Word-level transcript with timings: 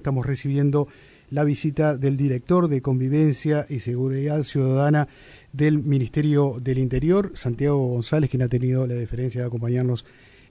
Estamos 0.00 0.24
recibiendo 0.24 0.88
la 1.28 1.44
visita 1.44 1.94
del 1.94 2.16
director 2.16 2.68
de 2.68 2.80
Convivencia 2.80 3.66
y 3.68 3.80
Seguridad 3.80 4.42
Ciudadana 4.44 5.08
del 5.52 5.76
Ministerio 5.78 6.56
del 6.58 6.78
Interior, 6.78 7.32
Santiago 7.34 7.86
González, 7.86 8.30
quien 8.30 8.40
ha 8.40 8.48
tenido 8.48 8.86
la 8.86 8.94
deferencia 8.94 9.42
de 9.42 9.46
acompañarnos 9.46 10.06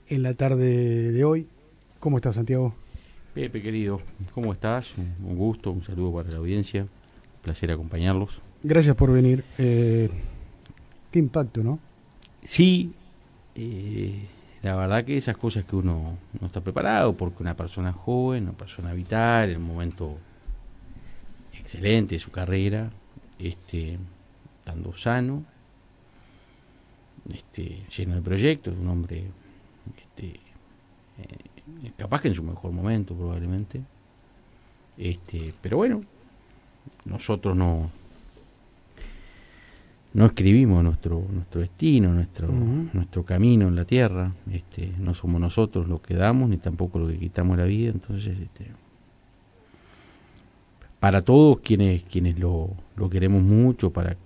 en 0.06 0.22
la 0.22 0.34
tarde 0.34 1.10
de 1.10 1.24
hoy. 1.24 1.48
¿Cómo 1.98 2.18
estás, 2.18 2.36
Santiago? 2.36 2.76
Pepe, 3.34 3.60
querido, 3.60 4.00
¿cómo 4.32 4.52
estás? 4.52 4.94
Un 4.96 5.36
gusto, 5.36 5.72
un 5.72 5.82
saludo 5.82 6.14
para 6.14 6.30
la 6.30 6.36
audiencia. 6.36 6.82
Un 6.82 7.42
placer 7.42 7.72
acompañarlos. 7.72 8.40
Gracias 8.62 8.94
por 8.94 9.12
venir. 9.12 9.44
Eh, 9.58 10.08
qué 11.10 11.18
impacto, 11.18 11.64
¿no? 11.64 11.80
Sí, 12.44 12.92
eh, 13.56 14.26
la 14.62 14.76
verdad 14.76 15.04
que 15.04 15.16
esas 15.16 15.36
cosas 15.36 15.64
que 15.64 15.76
uno 15.76 16.18
no 16.38 16.46
está 16.46 16.60
preparado, 16.60 17.16
porque 17.16 17.42
una 17.42 17.56
persona 17.56 17.92
joven, 17.92 18.44
una 18.44 18.52
persona 18.52 18.92
vital, 18.92 19.50
en 19.50 19.56
un 19.58 19.64
momento 19.64 20.18
excelente 21.54 22.16
de 22.16 22.18
su 22.18 22.30
carrera, 22.30 22.90
este, 23.38 23.98
estando 24.58 24.94
sano, 24.94 25.44
este, 27.32 27.86
lleno 27.96 28.16
de 28.16 28.22
proyectos, 28.22 28.74
un 28.78 28.88
hombre 28.88 29.24
este, 29.96 30.40
eh, 31.18 31.92
capaz 31.96 32.20
que 32.20 32.28
en 32.28 32.34
su 32.34 32.42
mejor 32.42 32.72
momento 32.72 33.14
probablemente. 33.14 33.80
Este, 34.98 35.54
pero 35.62 35.78
bueno, 35.78 36.02
nosotros 37.06 37.56
no 37.56 37.90
no 40.12 40.26
escribimos 40.26 40.82
nuestro 40.82 41.24
nuestro 41.30 41.60
destino, 41.60 42.12
nuestro 42.12 42.48
nuestro 42.48 43.24
camino 43.24 43.68
en 43.68 43.76
la 43.76 43.84
tierra, 43.84 44.32
este, 44.50 44.92
no 44.98 45.14
somos 45.14 45.40
nosotros 45.40 45.88
los 45.88 46.00
que 46.00 46.14
damos 46.14 46.48
ni 46.48 46.58
tampoco 46.58 46.98
los 46.98 47.10
que 47.10 47.18
quitamos 47.18 47.56
la 47.56 47.64
vida, 47.64 47.90
entonces 47.90 48.38
este, 48.38 48.66
para 50.98 51.22
todos 51.22 51.60
quienes 51.60 52.02
quienes 52.04 52.38
lo, 52.38 52.70
lo 52.96 53.08
queremos 53.08 53.42
mucho, 53.42 53.92
para 53.92 54.16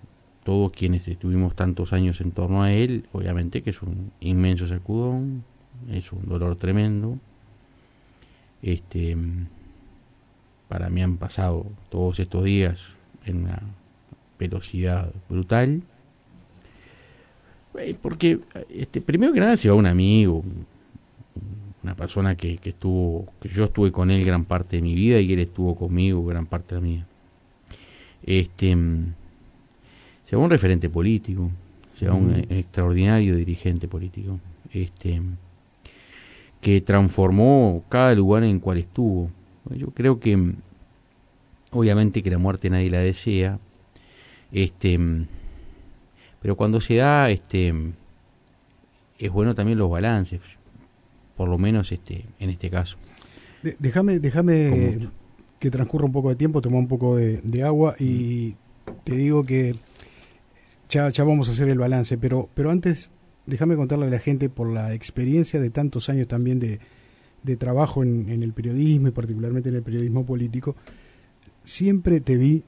todos 0.43 0.73
quienes 0.73 1.07
estuvimos 1.09 1.55
tantos 1.55 1.93
años 1.93 2.21
en 2.21 2.33
torno 2.33 2.63
a 2.63 2.73
él, 2.73 3.07
obviamente 3.13 3.63
que 3.63 3.71
es 3.71 3.83
un 3.83 4.13
inmenso 4.21 4.67
sacudón, 4.67 5.45
es 5.91 6.13
un 6.13 6.27
dolor 6.27 6.57
tremendo. 6.57 7.19
Este 8.63 9.17
para 10.69 10.89
mí 10.89 11.03
han 11.03 11.19
pasado 11.19 11.67
todos 11.91 12.21
estos 12.21 12.45
días 12.45 12.89
en 13.27 13.45
una 13.45 13.63
velocidad 14.39 15.13
brutal. 15.29 15.83
Eh, 17.79 17.97
porque, 18.01 18.41
este, 18.69 19.01
primero 19.01 19.33
que 19.33 19.41
nada, 19.41 19.57
se 19.57 19.69
va 19.69 19.75
un 19.75 19.87
amigo, 19.87 20.45
una 21.83 21.95
persona 21.97 22.37
que, 22.37 22.59
que 22.59 22.71
estuvo, 22.71 23.27
que 23.41 23.49
yo 23.49 23.65
estuve 23.65 23.93
con 23.93 24.11
él 24.11 24.25
gran 24.25 24.45
parte 24.45 24.77
de 24.77 24.83
mi 24.83 24.95
vida 24.95 25.21
y 25.21 25.33
él 25.33 25.41
estuvo 25.41 25.75
conmigo 25.75 26.25
gran 26.25 26.47
parte 26.47 26.75
de 26.75 26.81
la 26.81 26.87
mía. 26.87 27.07
Este, 28.23 28.77
se 30.25 30.37
va 30.37 30.43
un 30.43 30.51
referente 30.51 30.89
político, 30.89 31.51
se 31.99 32.09
va 32.09 32.15
un 32.15 32.35
extraordinario 32.49 33.37
dirigente 33.37 33.87
político, 33.87 34.41
este, 34.73 35.21
que 36.61 36.81
transformó 36.81 37.85
cada 37.91 38.15
lugar 38.15 38.43
en 38.45 38.51
el 38.53 38.61
cual 38.61 38.79
estuvo. 38.79 39.31
Yo 39.71 39.89
creo 39.89 40.19
que, 40.19 40.55
obviamente 41.71 42.23
que 42.23 42.31
la 42.31 42.39
muerte 42.39 42.71
nadie 42.71 42.91
la 42.91 43.01
desea, 43.01 43.59
este, 44.55 44.99
pero 46.41 46.57
cuando 46.57 46.81
se 46.81 46.95
da, 46.95 47.29
este, 47.29 47.75
es 49.19 49.31
bueno 49.33 49.55
también 49.55 49.79
los 49.79 49.91
balances, 49.91 50.41
por 51.37 51.49
lo 51.49 51.59
menos 51.59 51.91
este, 51.91 52.25
en 52.39 52.51
este 52.51 52.71
caso. 52.71 52.97
déjame, 53.81 54.21
déjame 54.21 55.09
que 55.59 55.71
transcurra 55.71 56.05
un 56.05 56.13
poco 56.13 56.29
de 56.29 56.37
tiempo, 56.37 56.63
tomar 56.63 56.79
un 56.79 56.87
poco 56.87 57.17
de, 57.17 57.63
agua 57.65 57.97
y 57.99 58.55
te 59.03 59.17
digo 59.17 59.45
que 59.45 59.75
ya, 60.89 61.09
ya 61.09 61.25
vamos 61.25 61.49
a 61.49 61.53
hacer 61.53 61.69
el 61.69 61.79
balance, 61.79 62.17
pero, 62.17 62.49
pero 62.55 62.71
antes 62.71 63.11
déjame 63.47 63.75
contarle 63.75 64.07
a 64.07 64.11
la 64.11 64.21
gente 64.21 64.49
por 64.49 64.71
la 64.71 64.95
experiencia 64.95 65.59
de 65.59 65.71
tantos 65.71 66.09
años 66.09 66.29
también 66.29 66.61
de, 66.61 66.79
de 67.43 67.57
trabajo 67.57 68.05
en, 68.05 68.29
en, 68.29 68.45
el 68.45 68.53
periodismo 68.53 69.09
y 69.09 69.11
particularmente 69.11 69.69
en 69.71 69.75
el 69.75 69.83
periodismo 69.83 70.25
político, 70.25 70.77
siempre 71.65 72.21
te 72.21 72.37
vi 72.37 72.63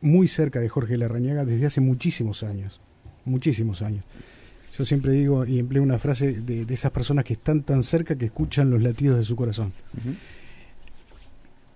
muy 0.00 0.28
cerca 0.28 0.60
de 0.60 0.68
Jorge 0.68 0.96
Larrañaga 0.96 1.44
desde 1.44 1.66
hace 1.66 1.80
muchísimos 1.80 2.42
años, 2.42 2.80
muchísimos 3.24 3.82
años. 3.82 4.04
Yo 4.76 4.84
siempre 4.84 5.12
digo 5.12 5.44
y 5.44 5.58
empleo 5.58 5.82
una 5.82 5.98
frase 5.98 6.40
de, 6.40 6.72
esas 6.72 6.92
personas 6.92 7.24
que 7.24 7.32
están 7.32 7.62
tan 7.62 7.82
cerca 7.82 8.16
que 8.16 8.26
escuchan 8.26 8.70
los 8.70 8.80
latidos 8.80 9.16
de 9.16 9.24
su 9.24 9.34
corazón. 9.34 9.72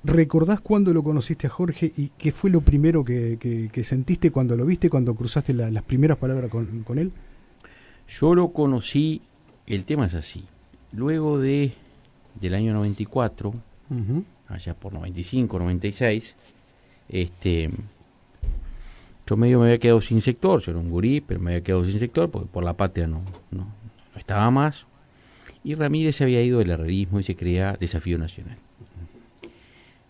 ¿Recordás 0.05 0.61
cuándo 0.61 0.93
lo 0.93 1.03
conociste 1.03 1.47
a 1.47 1.51
Jorge 1.51 1.93
y 1.97 2.09
qué 2.19 2.33
fue 2.33 2.51
lo 2.51 2.61
primero 2.61 3.05
que, 3.05 3.71
sentiste 3.85 4.31
cuando 4.31 4.57
lo 4.57 4.67
viste, 4.67 4.89
cuando 4.89 5.15
cruzaste 5.15 5.53
las 5.53 5.83
primeras 5.83 6.19
palabras 6.19 6.51
con, 6.51 6.99
él? 6.99 7.13
Yo 8.09 8.35
lo 8.35 8.53
conocí, 8.53 9.21
el 9.67 9.85
tema 9.85 10.07
es 10.07 10.15
así, 10.15 10.45
luego 10.93 11.39
de 11.39 11.73
del 12.41 12.55
año 12.55 12.73
94, 12.73 13.53
allá 14.49 14.75
por 14.75 14.93
95, 14.93 15.59
96, 15.59 16.35
este, 17.09 17.71
yo 19.27 19.37
medio 19.37 19.61
me 19.61 19.67
había 19.67 19.79
quedado 19.79 20.01
sin 20.01 20.21
sector, 20.21 20.61
yo 20.61 20.73
era 20.73 20.81
un 20.81 20.89
gurí, 20.89 21.21
pero 21.21 21.41
me 21.41 21.53
había 21.53 21.63
quedado 21.63 21.85
sin 21.85 21.99
sector 21.99 22.31
porque 22.31 22.49
por 22.49 22.65
la 22.65 22.77
patria 22.77 23.07
no, 23.07 23.23
no, 23.51 23.67
estaba 24.17 24.51
más. 24.51 24.87
Y 25.65 25.75
Ramírez 25.75 26.17
se 26.17 26.25
había 26.25 26.43
ido 26.43 26.59
del 26.59 26.71
herrerismo 26.71 27.21
y 27.21 27.23
se 27.23 27.37
creía 27.37 27.75
Desafío 27.79 28.19
Nacional. 28.19 28.57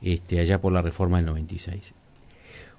Este, 0.00 0.40
allá 0.40 0.60
por 0.60 0.72
la 0.72 0.82
reforma 0.82 1.18
del 1.18 1.26
96. 1.26 1.92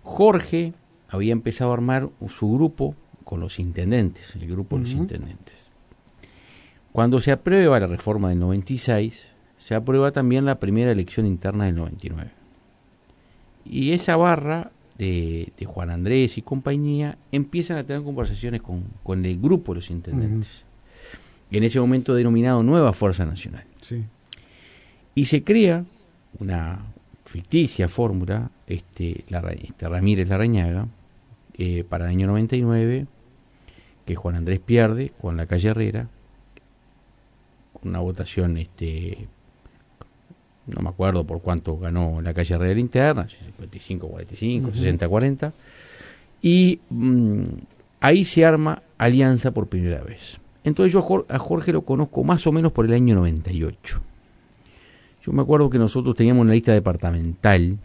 Jorge 0.02 0.74
había 1.08 1.32
empezado 1.32 1.72
a 1.72 1.76
armar 1.76 2.10
su 2.28 2.52
grupo 2.52 2.96
con 3.24 3.40
los 3.40 3.60
intendentes, 3.60 4.36
el 4.36 4.48
grupo 4.48 4.76
de 4.76 4.82
los 4.84 4.92
intendentes. 4.92 5.70
Cuando 6.92 7.20
se 7.20 7.32
aprueba 7.32 7.80
la 7.80 7.88
reforma 7.88 8.30
del 8.30 8.40
96, 8.40 9.30
se 9.58 9.76
aprueba 9.76 10.12
también 10.12 10.46
la 10.46 10.60
primera 10.60 10.92
elección 10.92 11.26
interna 11.26 11.66
del 11.66 11.76
99. 11.76 12.32
Y 13.66 13.94
esa 13.94 14.18
barra 14.18 14.72
de, 15.04 15.66
Juan 15.66 15.90
Andrés 15.90 16.38
y 16.38 16.42
compañía 16.42 17.18
empiezan 17.32 17.78
a 17.78 17.84
tener 17.84 18.04
conversaciones 18.04 18.62
con, 18.62 19.26
el 19.26 19.40
grupo 19.40 19.74
de 19.74 19.76
los 19.78 19.90
intendentes, 19.90 20.64
en 21.52 21.64
ese 21.64 21.80
momento 21.80 22.16
denominado 22.16 22.64
Nueva 22.64 22.94
Fuerza 22.94 23.26
Nacional. 23.26 23.66
Y 25.16 25.26
se 25.26 25.44
crea 25.44 25.86
una 26.40 26.80
ficticia 27.26 27.88
fórmula, 27.88 28.52
este, 28.68 29.24
la, 29.30 29.40
este 29.52 29.88
Ramírez 29.88 30.28
Larrañaga, 30.30 30.88
eh, 31.58 31.84
para 31.88 32.06
el 32.06 32.12
año 32.12 32.28
99, 32.28 33.06
que 34.06 34.16
Juan 34.16 34.36
Andrés 34.36 34.60
pierde 34.60 35.12
con 35.22 35.38
la 35.38 35.46
calle 35.46 35.70
Herrera, 35.70 36.10
con 37.74 37.90
una 37.90 38.00
votación 38.00 38.58
este, 38.58 39.28
no 40.68 40.82
me 40.82 40.90
acuerdo 40.90 41.26
por 41.26 41.42
cuánto 41.42 41.78
ganó 41.78 42.22
la 42.22 42.34
calle 42.34 42.58
Real 42.58 42.80
Interna, 42.80 43.28
55, 43.28 44.08
45, 44.08 44.72
60, 44.74 45.10
40, 45.10 45.54
y 46.42 46.80
mm, 46.90 47.44
ahí 48.00 48.24
se 48.24 48.46
arma 48.46 48.82
alianza 48.98 49.52
por 49.52 49.68
primera 49.68 50.02
vez. 50.02 50.40
Entonces 50.64 50.94
yo 50.94 51.26
a 51.28 51.40
Jorge 51.40 51.74
lo 51.74 51.82
conozco 51.82 52.24
más 52.24 52.48
o 52.48 52.52
menos 52.52 52.72
por 52.72 52.86
el 52.86 52.94
año 52.94 53.16
98. 53.16 54.02
Yo 55.22 55.32
me 55.34 55.42
acuerdo 55.42 55.70
que 55.70 55.78
nosotros 55.78 56.16
teníamos 56.16 56.44
una 56.44 56.54
lista 56.54 56.74
departamental 56.74 57.78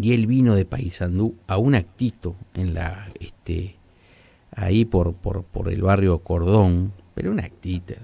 y 0.00 0.12
él 0.12 0.26
vino 0.26 0.54
de 0.54 0.64
Paysandú 0.64 1.34
a 1.48 1.58
un 1.58 1.74
actito 1.74 2.36
en 2.54 2.74
la 2.74 3.08
este 3.18 3.76
ahí 4.54 4.84
por 4.84 5.14
por, 5.14 5.42
por 5.42 5.68
el 5.72 5.82
barrio 5.82 6.18
Cordón, 6.20 6.92
pero 7.14 7.32
una 7.32 7.44
actita, 7.44 7.94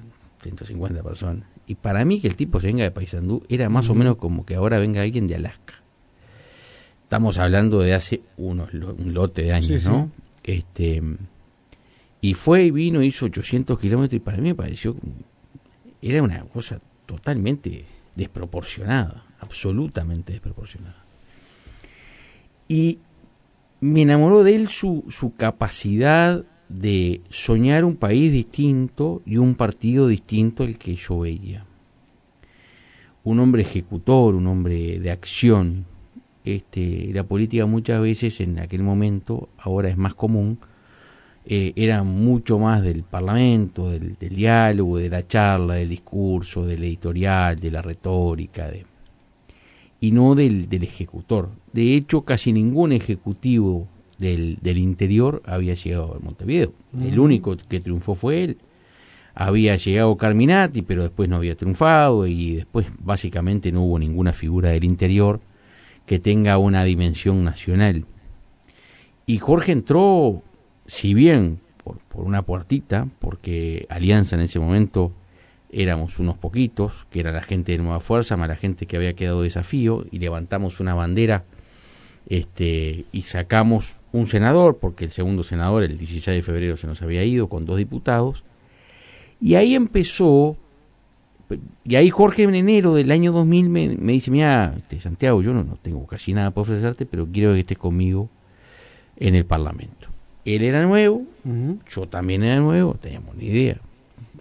150 0.42 1.02
personas 1.02 1.53
y 1.66 1.76
para 1.76 2.04
mí 2.04 2.20
que 2.20 2.28
el 2.28 2.36
tipo 2.36 2.60
se 2.60 2.66
venga 2.66 2.84
de 2.84 2.90
Paysandú 2.90 3.44
era 3.48 3.68
más 3.68 3.88
o 3.88 3.94
menos 3.94 4.16
como 4.16 4.44
que 4.44 4.54
ahora 4.54 4.78
venga 4.78 5.02
alguien 5.02 5.26
de 5.26 5.36
Alaska. 5.36 5.74
Estamos 7.02 7.38
hablando 7.38 7.80
de 7.80 7.94
hace 7.94 8.22
unos, 8.36 8.72
un 8.72 9.14
lote 9.14 9.42
de 9.42 9.52
años, 9.52 9.84
¿no? 9.86 10.10
Este, 10.42 11.02
y 12.20 12.34
fue 12.34 12.64
y 12.64 12.70
vino, 12.70 13.02
hizo 13.02 13.26
800 13.26 13.78
kilómetros 13.78 14.16
y 14.16 14.20
para 14.20 14.38
mí 14.38 14.48
me 14.48 14.54
pareció, 14.54 14.96
era 16.02 16.22
una 16.22 16.40
cosa 16.44 16.80
totalmente 17.06 17.84
desproporcionada, 18.14 19.24
absolutamente 19.40 20.32
desproporcionada. 20.32 21.04
Y 22.68 22.98
me 23.80 24.02
enamoró 24.02 24.42
de 24.42 24.56
él 24.56 24.68
su, 24.68 25.04
su 25.08 25.34
capacidad 25.34 26.44
de 26.68 27.20
soñar 27.30 27.84
un 27.84 27.96
país 27.96 28.32
distinto 28.32 29.22
y 29.26 29.36
un 29.36 29.54
partido 29.54 30.08
distinto 30.08 30.62
al 30.64 30.78
que 30.78 30.96
yo 30.96 31.20
veía. 31.20 31.66
Un 33.22 33.40
hombre 33.40 33.62
ejecutor, 33.62 34.34
un 34.34 34.46
hombre 34.46 34.98
de 34.98 35.10
acción. 35.10 35.86
Este, 36.44 37.10
la 37.14 37.24
política 37.24 37.64
muchas 37.66 38.00
veces 38.00 38.40
en 38.40 38.58
aquel 38.58 38.82
momento, 38.82 39.48
ahora 39.58 39.88
es 39.88 39.96
más 39.96 40.14
común, 40.14 40.58
eh, 41.46 41.72
era 41.76 42.02
mucho 42.02 42.58
más 42.58 42.82
del 42.82 43.02
parlamento, 43.02 43.90
del, 43.90 44.16
diálogo, 44.18 44.98
de 44.98 45.10
la 45.10 45.26
charla, 45.26 45.74
del 45.74 45.90
discurso, 45.90 46.64
del 46.64 46.84
editorial, 46.84 47.58
de 47.60 47.70
la 47.70 47.82
retórica. 47.82 48.68
De... 48.68 48.86
y 50.00 50.10
no 50.10 50.34
del, 50.34 50.68
del 50.68 50.84
ejecutor. 50.84 51.50
De 51.72 51.94
hecho, 51.94 52.22
casi 52.22 52.52
ningún 52.52 52.92
ejecutivo 52.92 53.88
del, 54.24 54.58
del 54.60 54.78
interior 54.78 55.42
había 55.44 55.74
llegado 55.74 56.14
a 56.14 56.18
Montevideo. 56.18 56.72
El 57.00 57.18
único 57.18 57.56
que 57.56 57.80
triunfó 57.80 58.14
fue 58.14 58.44
él. 58.44 58.58
Había 59.34 59.76
llegado 59.76 60.16
Carminati, 60.16 60.82
pero 60.82 61.02
después 61.02 61.28
no 61.28 61.36
había 61.36 61.56
triunfado 61.56 62.26
y 62.26 62.56
después 62.56 62.86
básicamente 63.00 63.72
no 63.72 63.82
hubo 63.82 63.98
ninguna 63.98 64.32
figura 64.32 64.70
del 64.70 64.84
interior 64.84 65.40
que 66.06 66.18
tenga 66.18 66.58
una 66.58 66.84
dimensión 66.84 67.44
nacional. 67.44 68.06
Y 69.26 69.38
Jorge 69.38 69.72
entró, 69.72 70.42
si 70.86 71.14
bien 71.14 71.60
por, 71.82 71.98
por 71.98 72.24
una 72.24 72.42
puertita, 72.42 73.08
porque 73.18 73.86
Alianza 73.88 74.36
en 74.36 74.42
ese 74.42 74.58
momento 74.58 75.12
éramos 75.70 76.18
unos 76.18 76.38
poquitos, 76.38 77.06
que 77.10 77.20
era 77.20 77.32
la 77.32 77.42
gente 77.42 77.72
de 77.72 77.78
Nueva 77.78 78.00
Fuerza, 78.00 78.36
más 78.36 78.48
la 78.48 78.56
gente 78.56 78.86
que 78.86 78.96
había 78.96 79.14
quedado 79.14 79.42
desafío, 79.42 80.06
y 80.10 80.18
levantamos 80.18 80.78
una 80.78 80.94
bandera 80.94 81.44
este, 82.28 83.04
y 83.12 83.22
sacamos 83.22 83.96
un 84.12 84.26
senador, 84.26 84.78
porque 84.78 85.04
el 85.04 85.10
segundo 85.10 85.42
senador 85.42 85.82
el 85.82 85.98
16 85.98 86.36
de 86.36 86.42
febrero 86.42 86.76
se 86.76 86.86
nos 86.86 87.02
había 87.02 87.24
ido 87.24 87.48
con 87.48 87.64
dos 87.64 87.76
diputados, 87.76 88.44
y 89.40 89.56
ahí 89.56 89.74
empezó, 89.74 90.56
y 91.84 91.96
ahí 91.96 92.10
Jorge 92.10 92.44
en 92.44 92.54
enero 92.54 92.94
del 92.94 93.10
año 93.10 93.32
2000 93.32 93.68
me, 93.68 93.88
me 93.96 94.12
dice, 94.12 94.30
mira, 94.30 94.74
este, 94.76 95.00
Santiago, 95.00 95.42
yo 95.42 95.52
no, 95.52 95.64
no 95.64 95.76
tengo 95.76 96.06
casi 96.06 96.32
nada 96.32 96.50
para 96.50 96.62
ofrecerte, 96.62 97.06
pero 97.06 97.26
quiero 97.30 97.52
que 97.54 97.60
estés 97.60 97.78
conmigo 97.78 98.30
en 99.16 99.34
el 99.34 99.44
Parlamento. 99.44 100.08
Él 100.44 100.62
era 100.62 100.84
nuevo, 100.84 101.22
yo 101.88 102.06
también 102.08 102.42
era 102.42 102.60
nuevo, 102.60 102.94
teníamos 102.94 103.34
ni 103.36 103.46
idea. 103.46 103.80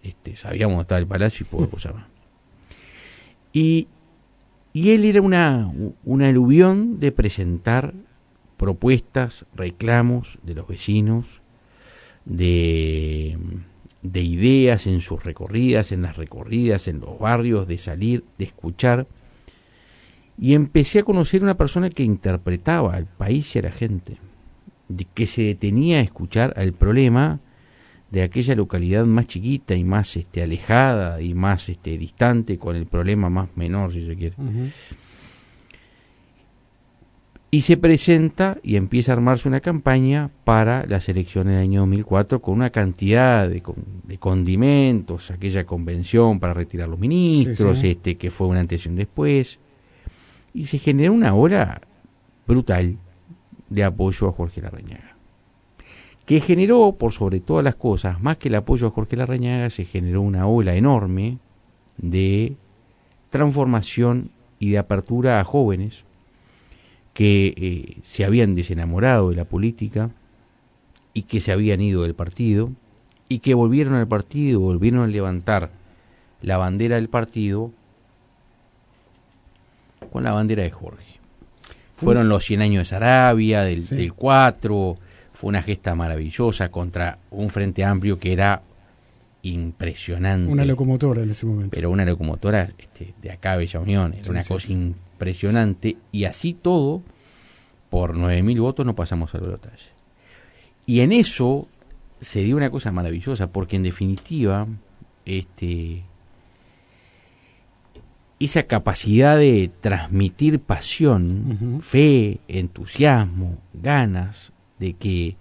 Este, 0.01 0.35
sabíamos 0.35 0.73
dónde 0.73 0.81
estaba 0.81 0.99
el 0.99 1.07
palacio 1.07 1.45
y 1.45 1.49
poco 1.49 1.69
cosa 1.69 1.93
más. 1.93 2.05
Y, 3.53 3.87
y 4.73 4.91
él 4.91 5.05
era 5.05 5.21
una, 5.21 5.71
una 6.03 6.27
aluvión 6.27 6.99
de 6.99 7.11
presentar 7.11 7.93
propuestas, 8.57 9.45
reclamos 9.53 10.39
de 10.41 10.55
los 10.55 10.67
vecinos, 10.67 11.41
de, 12.25 13.37
de 14.01 14.21
ideas 14.21 14.87
en 14.87 15.01
sus 15.01 15.23
recorridas, 15.23 15.91
en 15.91 16.01
las 16.01 16.17
recorridas, 16.17 16.87
en 16.87 16.99
los 16.99 17.19
barrios, 17.19 17.67
de 17.67 17.77
salir, 17.77 18.23
de 18.39 18.45
escuchar. 18.45 19.05
Y 20.39 20.55
empecé 20.55 20.99
a 20.99 21.03
conocer 21.03 21.43
una 21.43 21.57
persona 21.57 21.91
que 21.91 22.03
interpretaba 22.03 22.95
al 22.95 23.05
país 23.05 23.55
y 23.55 23.59
a 23.59 23.63
la 23.63 23.71
gente, 23.71 24.17
de 24.87 25.05
que 25.05 25.27
se 25.27 25.43
detenía 25.43 25.99
a 25.99 26.01
escuchar 26.01 26.53
al 26.57 26.73
problema 26.73 27.39
de 28.13 28.21
aquella 28.21 28.53
localidad 28.53 29.05
más 29.05 29.25
chiquita 29.25 29.73
y 29.73 29.83
más 29.83 30.15
este, 30.17 30.43
alejada 30.43 31.19
y 31.19 31.33
más 31.33 31.67
este, 31.67 31.97
distante 31.97 32.59
con 32.59 32.75
el 32.75 32.85
problema 32.85 33.27
más 33.31 33.49
menor, 33.55 33.91
si 33.91 34.05
se 34.05 34.15
quiere. 34.15 34.35
Y 37.49 37.61
se 37.61 37.75
presenta 37.75 38.59
y 38.61 38.75
empieza 38.75 39.11
a 39.11 39.15
armarse 39.15 39.47
una 39.47 39.61
campaña 39.61 40.29
para 40.43 40.85
las 40.85 41.09
elecciones 41.09 41.55
del 41.55 41.63
año 41.63 41.79
2004 41.81 42.39
con 42.39 42.53
una 42.53 42.69
cantidad 42.69 43.49
de, 43.49 43.63
de 44.03 44.17
condimentos, 44.19 45.31
aquella 45.31 45.65
convención 45.65 46.39
para 46.39 46.53
retirar 46.53 46.89
los 46.89 46.99
ministros, 46.99 47.79
sí, 47.79 47.81
sí. 47.81 47.91
este 47.93 48.17
que 48.17 48.29
fue 48.29 48.45
una 48.45 48.59
antes 48.59 48.85
y 48.85 48.89
un 48.89 48.95
después. 48.95 49.57
Y 50.53 50.65
se 50.65 50.77
generó 50.77 51.13
una 51.13 51.33
ola 51.33 51.81
brutal 52.45 52.95
de 53.69 53.83
apoyo 53.83 54.27
a 54.27 54.33
Jorge 54.33 54.61
Larrañaga. 54.61 55.12
Que 56.25 56.39
generó, 56.39 56.95
por 56.97 57.11
sobre 57.11 57.39
todas 57.39 57.63
las 57.63 57.75
cosas, 57.75 58.21
más 58.21 58.37
que 58.37 58.47
el 58.47 58.55
apoyo 58.55 58.87
a 58.87 58.91
Jorge 58.91 59.17
Larrañaga, 59.17 59.69
se 59.69 59.85
generó 59.85 60.21
una 60.21 60.47
ola 60.47 60.75
enorme 60.75 61.37
de 61.97 62.55
transformación 63.29 64.31
y 64.59 64.71
de 64.71 64.77
apertura 64.77 65.39
a 65.39 65.43
jóvenes 65.43 66.05
que 67.13 67.53
eh, 67.57 67.97
se 68.03 68.25
habían 68.25 68.55
desenamorado 68.55 69.29
de 69.29 69.35
la 69.35 69.45
política 69.45 70.11
y 71.13 71.23
que 71.23 71.39
se 71.39 71.51
habían 71.51 71.81
ido 71.81 72.03
del 72.03 72.15
partido 72.15 72.71
y 73.29 73.39
que 73.39 73.53
volvieron 73.53 73.93
al 73.95 74.07
partido, 74.07 74.59
volvieron 74.59 75.01
a 75.01 75.07
levantar 75.07 75.71
la 76.41 76.57
bandera 76.57 76.95
del 76.95 77.09
partido 77.09 77.71
con 80.11 80.23
la 80.23 80.31
bandera 80.31 80.63
de 80.63 80.71
Jorge. 80.71 81.19
Fueron 81.93 82.29
los 82.29 82.43
100 82.43 82.61
años 82.61 82.81
de 82.81 82.85
Sarabia, 82.85 83.61
del, 83.61 83.83
sí. 83.83 83.95
del 83.95 84.13
4, 84.13 84.95
fue 85.33 85.49
una 85.49 85.61
gesta 85.61 85.95
maravillosa 85.95 86.69
contra 86.69 87.17
un 87.31 87.49
frente 87.49 87.83
amplio 87.83 88.19
que 88.19 88.31
era 88.31 88.61
impresionante. 89.41 90.49
Una 90.49 90.63
locomotora 90.63 91.23
en 91.23 91.31
ese 91.31 91.45
momento. 91.45 91.75
Pero 91.75 91.91
una 91.91 92.05
locomotora 92.05 92.71
este, 92.77 93.13
de 93.21 93.31
acá, 93.31 93.57
Bella 93.57 93.79
Unión, 93.79 94.13
era 94.13 94.23
sí, 94.23 94.29
una 94.31 94.41
sí. 94.41 94.47
cosa 94.47 94.71
impresionante. 94.71 95.97
Y 96.11 96.25
así 96.25 96.53
todo, 96.53 97.01
por 97.89 98.15
9.000 98.15 98.61
votos 98.61 98.85
no 98.85 98.95
pasamos 98.95 99.33
al 99.35 99.41
balotaje. 99.41 99.91
Y 100.85 101.01
en 101.01 101.11
eso 101.11 101.67
se 102.21 102.41
dio 102.41 102.55
una 102.55 102.69
cosa 102.69 102.91
maravillosa, 102.91 103.47
porque 103.51 103.75
en 103.75 103.83
definitiva, 103.83 104.67
este 105.25 106.03
esa 108.39 108.63
capacidad 108.63 109.37
de 109.37 109.71
transmitir 109.79 110.59
pasión, 110.59 111.41
uh 111.45 111.53
-huh. 111.53 111.81
fe, 111.81 112.39
entusiasmo, 112.49 113.57
ganas 113.73 114.52
de 114.79 114.93
que, 114.93 115.35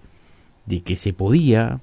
de 0.66 0.82
que 0.82 0.96
se 0.96 1.12
podía, 1.12 1.80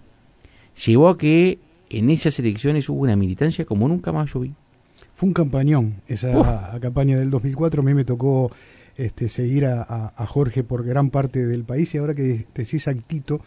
llevó 0.86 1.10
a 1.10 1.18
que 1.18 1.60
en 1.90 2.10
esas 2.10 2.38
elecciones 2.40 2.90
hubo 2.90 3.02
una 3.02 3.16
militancia 3.16 3.66
como 3.66 3.88
nunca 3.88 4.12
más 4.12 4.34
yo 4.34 4.42
vi. 4.42 4.54
Fue 5.14 5.28
un 5.28 5.34
campañón, 5.34 5.96
esa 6.08 6.38
Uf. 6.38 6.80
campaña 6.80 7.18
del 7.18 7.30
2004, 7.30 7.82
a 7.82 7.86
mí 7.86 7.94
me 7.94 8.06
tocó 8.06 8.52
este, 8.96 9.28
seguir 9.28 9.66
a, 9.66 9.82
a, 9.82 10.14
a, 10.16 10.26
Jorge 10.26 10.64
por 10.64 10.86
gran 10.86 11.10
parte 11.10 11.46
del 11.46 11.64
país 11.64 11.94
y 11.94 11.98
ahora 11.98 12.14
que 12.14 12.46
decís 12.54 12.88
actito, 12.88 13.42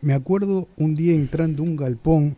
me 0.00 0.14
acuerdo 0.14 0.68
un 0.76 0.94
día 0.94 1.14
entrando 1.14 1.62
un 1.62 1.76
galpón, 1.76 2.36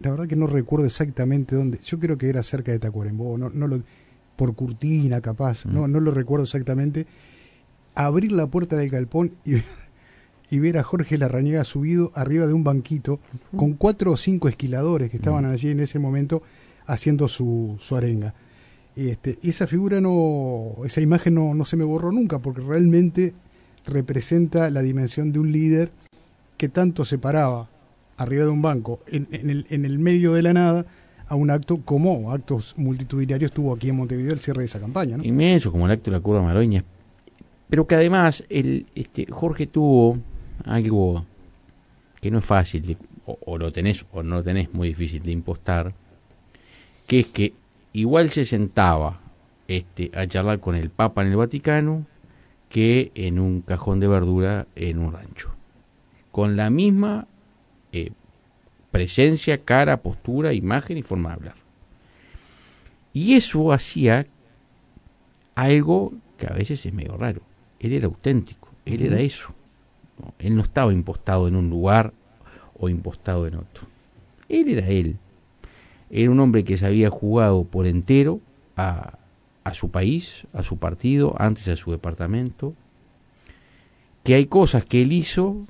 la 0.00 0.10
verdad 0.10 0.26
que 0.26 0.36
no 0.36 0.46
recuerdo 0.46 0.86
exactamente 0.86 1.56
dónde, 1.56 1.78
yo 1.82 1.98
creo 1.98 2.16
que 2.16 2.28
era 2.28 2.42
cerca 2.42 2.72
de 2.72 2.78
Tacuarembó, 2.78 3.36
no, 3.36 3.50
no 3.50 3.66
lo 3.66 3.82
por 4.36 4.54
Curtina 4.54 5.20
capaz, 5.20 5.66
mm. 5.66 5.74
no, 5.74 5.88
no 5.88 6.00
lo 6.00 6.10
recuerdo 6.10 6.44
exactamente, 6.44 7.06
abrir 7.94 8.32
la 8.32 8.46
puerta 8.46 8.76
del 8.76 8.90
galpón 8.90 9.32
y, 9.44 9.56
y 10.52 10.58
ver 10.58 10.76
a 10.76 10.82
Jorge 10.82 11.16
Larrañaga 11.16 11.64
subido 11.64 12.12
arriba 12.14 12.46
de 12.46 12.52
un 12.52 12.62
banquito 12.62 13.20
con 13.56 13.72
cuatro 13.72 14.12
o 14.12 14.16
cinco 14.18 14.50
esquiladores 14.50 15.10
que 15.10 15.16
estaban 15.16 15.48
mm. 15.48 15.50
allí 15.50 15.70
en 15.70 15.80
ese 15.80 15.98
momento 15.98 16.42
haciendo 16.84 17.26
su, 17.26 17.76
su 17.80 17.96
arenga. 17.96 18.34
Este, 18.94 19.38
esa 19.42 19.66
figura 19.66 20.02
no, 20.02 20.74
esa 20.84 21.00
imagen 21.00 21.36
no, 21.36 21.54
no 21.54 21.64
se 21.64 21.78
me 21.78 21.84
borró 21.84 22.12
nunca 22.12 22.38
porque 22.38 22.60
realmente 22.60 23.32
representa 23.86 24.68
la 24.68 24.82
dimensión 24.82 25.32
de 25.32 25.38
un 25.38 25.52
líder 25.52 25.90
que 26.58 26.68
tanto 26.68 27.06
se 27.06 27.16
paraba 27.16 27.70
arriba 28.18 28.44
de 28.44 28.50
un 28.50 28.60
banco 28.60 29.00
en, 29.06 29.28
en, 29.32 29.48
el, 29.48 29.66
en 29.70 29.86
el 29.86 29.98
medio 29.98 30.34
de 30.34 30.42
la 30.42 30.52
nada 30.52 30.84
a 31.28 31.34
un 31.34 31.48
acto 31.48 31.78
como 31.82 32.30
actos 32.30 32.74
multitudinarios 32.76 33.52
tuvo 33.52 33.74
aquí 33.74 33.88
en 33.88 33.96
Montevideo 33.96 34.34
el 34.34 34.40
cierre 34.40 34.58
de 34.58 34.66
esa 34.66 34.80
campaña. 34.80 35.16
¿no? 35.16 35.24
Inmenso, 35.24 35.72
como 35.72 35.86
el 35.86 35.92
acto 35.92 36.10
de 36.10 36.18
la 36.18 36.22
curva 36.22 36.42
Maroña. 36.42 36.84
Pero 37.70 37.86
que 37.86 37.94
además 37.94 38.44
el, 38.50 38.84
este, 38.94 39.24
Jorge 39.30 39.66
tuvo 39.66 40.18
algo 40.64 41.24
que 42.20 42.30
no 42.30 42.38
es 42.38 42.44
fácil, 42.44 42.82
de, 42.82 42.96
o, 43.26 43.38
o, 43.44 43.58
lo 43.58 43.72
tenés 43.72 44.04
o 44.12 44.22
no 44.22 44.36
lo 44.36 44.42
tenés, 44.42 44.72
muy 44.72 44.88
difícil 44.88 45.22
de 45.22 45.32
impostar, 45.32 45.92
que 47.06 47.20
es 47.20 47.26
que 47.26 47.52
igual 47.92 48.30
se 48.30 48.44
sentaba 48.44 49.20
este, 49.68 50.10
a 50.14 50.26
charlar 50.26 50.60
con 50.60 50.74
el 50.74 50.90
Papa 50.90 51.22
en 51.22 51.28
el 51.28 51.36
Vaticano 51.36 52.06
que 52.68 53.12
en 53.14 53.38
un 53.38 53.60
cajón 53.60 54.00
de 54.00 54.08
verdura 54.08 54.66
en 54.76 54.98
un 54.98 55.12
rancho. 55.12 55.54
Con 56.30 56.56
la 56.56 56.70
misma 56.70 57.26
eh, 57.92 58.12
presencia, 58.90 59.62
cara, 59.62 60.02
postura, 60.02 60.54
imagen 60.54 60.96
y 60.96 61.02
forma 61.02 61.30
de 61.30 61.34
hablar. 61.34 61.54
Y 63.12 63.34
eso 63.34 63.72
hacía 63.72 64.26
algo 65.54 66.14
que 66.38 66.46
a 66.46 66.54
veces 66.54 66.84
es 66.86 66.92
medio 66.94 67.16
raro. 67.16 67.42
Él 67.78 67.92
era 67.92 68.06
auténtico, 68.06 68.70
él 68.86 68.94
uh 68.94 69.04
-huh. 69.04 69.06
era 69.06 69.20
eso. 69.20 69.54
Él 70.38 70.56
no 70.56 70.62
estaba 70.62 70.92
impostado 70.92 71.48
en 71.48 71.56
un 71.56 71.70
lugar 71.70 72.12
o 72.74 72.88
impostado 72.88 73.46
en 73.46 73.56
otro. 73.56 73.86
Él 74.48 74.68
era 74.68 74.88
él. 74.88 75.16
Era 76.10 76.30
un 76.30 76.40
hombre 76.40 76.64
que 76.64 76.76
se 76.76 76.86
había 76.86 77.10
jugado 77.10 77.64
por 77.64 77.86
entero 77.86 78.40
a, 78.76 79.18
a 79.64 79.74
su 79.74 79.90
país, 79.90 80.46
a 80.52 80.62
su 80.62 80.76
partido, 80.76 81.34
antes 81.38 81.68
a 81.68 81.76
su 81.76 81.90
departamento. 81.90 82.74
Que 84.22 84.34
hay 84.34 84.46
cosas 84.46 84.84
que 84.84 85.02
él 85.02 85.12
hizo 85.12 85.62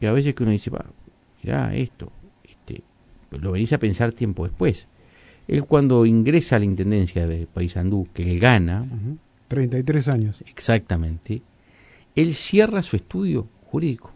que 0.00 0.06
a 0.06 0.12
veces 0.12 0.34
que 0.34 0.42
uno 0.42 0.52
dice, 0.52 0.70
mira 1.42 1.74
esto, 1.74 2.12
lo 3.30 3.52
venís 3.52 3.72
a 3.72 3.78
pensar 3.78 4.12
tiempo 4.12 4.44
después. 4.46 4.88
Él 5.46 5.64
cuando 5.64 6.06
ingresa 6.06 6.56
a 6.56 6.58
la 6.58 6.64
intendencia 6.64 7.26
de 7.26 7.46
Paysandú, 7.46 8.08
que 8.12 8.30
él 8.30 8.38
gana... 8.38 8.82
Uh 8.82 8.94
-huh. 8.94 9.18
33 9.48 10.08
años. 10.08 10.36
Exactamente. 10.46 11.42
Él 12.14 12.34
cierra 12.34 12.82
su 12.82 12.96
estudio 12.96 13.48
jurídico. 13.70 14.10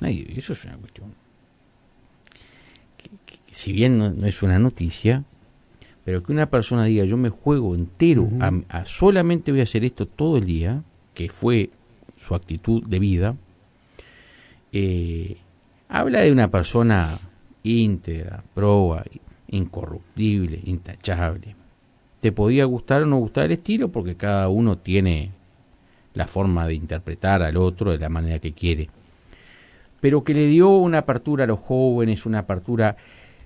Eso 0.00 0.52
es 0.52 0.64
una 0.64 0.76
cuestión... 0.76 1.14
Que, 2.98 3.08
que, 3.26 3.38
que 3.46 3.54
si 3.54 3.72
bien 3.72 3.98
no, 3.98 4.10
no, 4.10 4.26
es 4.26 4.42
una 4.42 4.58
noticia, 4.58 5.24
Pero 6.04 6.22
que 6.22 6.32
una 6.32 6.46
persona 6.46 6.84
diga, 6.84 7.04
yo 7.04 7.16
me 7.16 7.30
juego 7.30 7.74
entero, 7.74 8.28
a, 8.68 8.84
solamente 8.84 9.52
voy 9.52 9.60
a 9.60 9.64
hacer 9.64 9.84
esto 9.84 10.06
todo 10.06 10.36
el 10.36 10.44
día, 10.44 10.82
que 11.14 11.30
fue 11.30 11.70
su 12.16 12.34
actitud 12.34 12.84
de 12.84 12.98
vida, 12.98 13.36
eh, 14.72 15.38
habla 15.88 16.20
de 16.20 16.32
una 16.32 16.50
persona 16.50 17.18
íntegra, 17.62 18.44
proba, 18.54 19.04
incorruptible, 19.48 20.60
intachable. 20.64 21.56
Te 22.20 22.32
podía 22.32 22.66
gustar 22.66 23.02
o 23.02 23.06
no 23.06 23.18
gustar 23.18 23.46
el 23.46 23.52
estilo 23.52 23.90
porque 23.90 24.14
cada 24.14 24.48
uno 24.48 24.76
tiene 24.76 25.30
la 26.14 26.26
forma 26.26 26.66
de 26.66 26.74
interpretar 26.74 27.42
al 27.42 27.56
otro 27.56 27.92
de 27.92 27.98
la 27.98 28.08
manera 28.08 28.38
que 28.38 28.52
quiere. 28.52 28.88
Pero 30.00 30.24
que 30.24 30.34
le 30.34 30.46
dio 30.46 30.70
una 30.70 30.98
apertura 30.98 31.44
a 31.44 31.46
los 31.46 31.60
jóvenes, 31.60 32.26
una 32.26 32.40
apertura... 32.40 32.96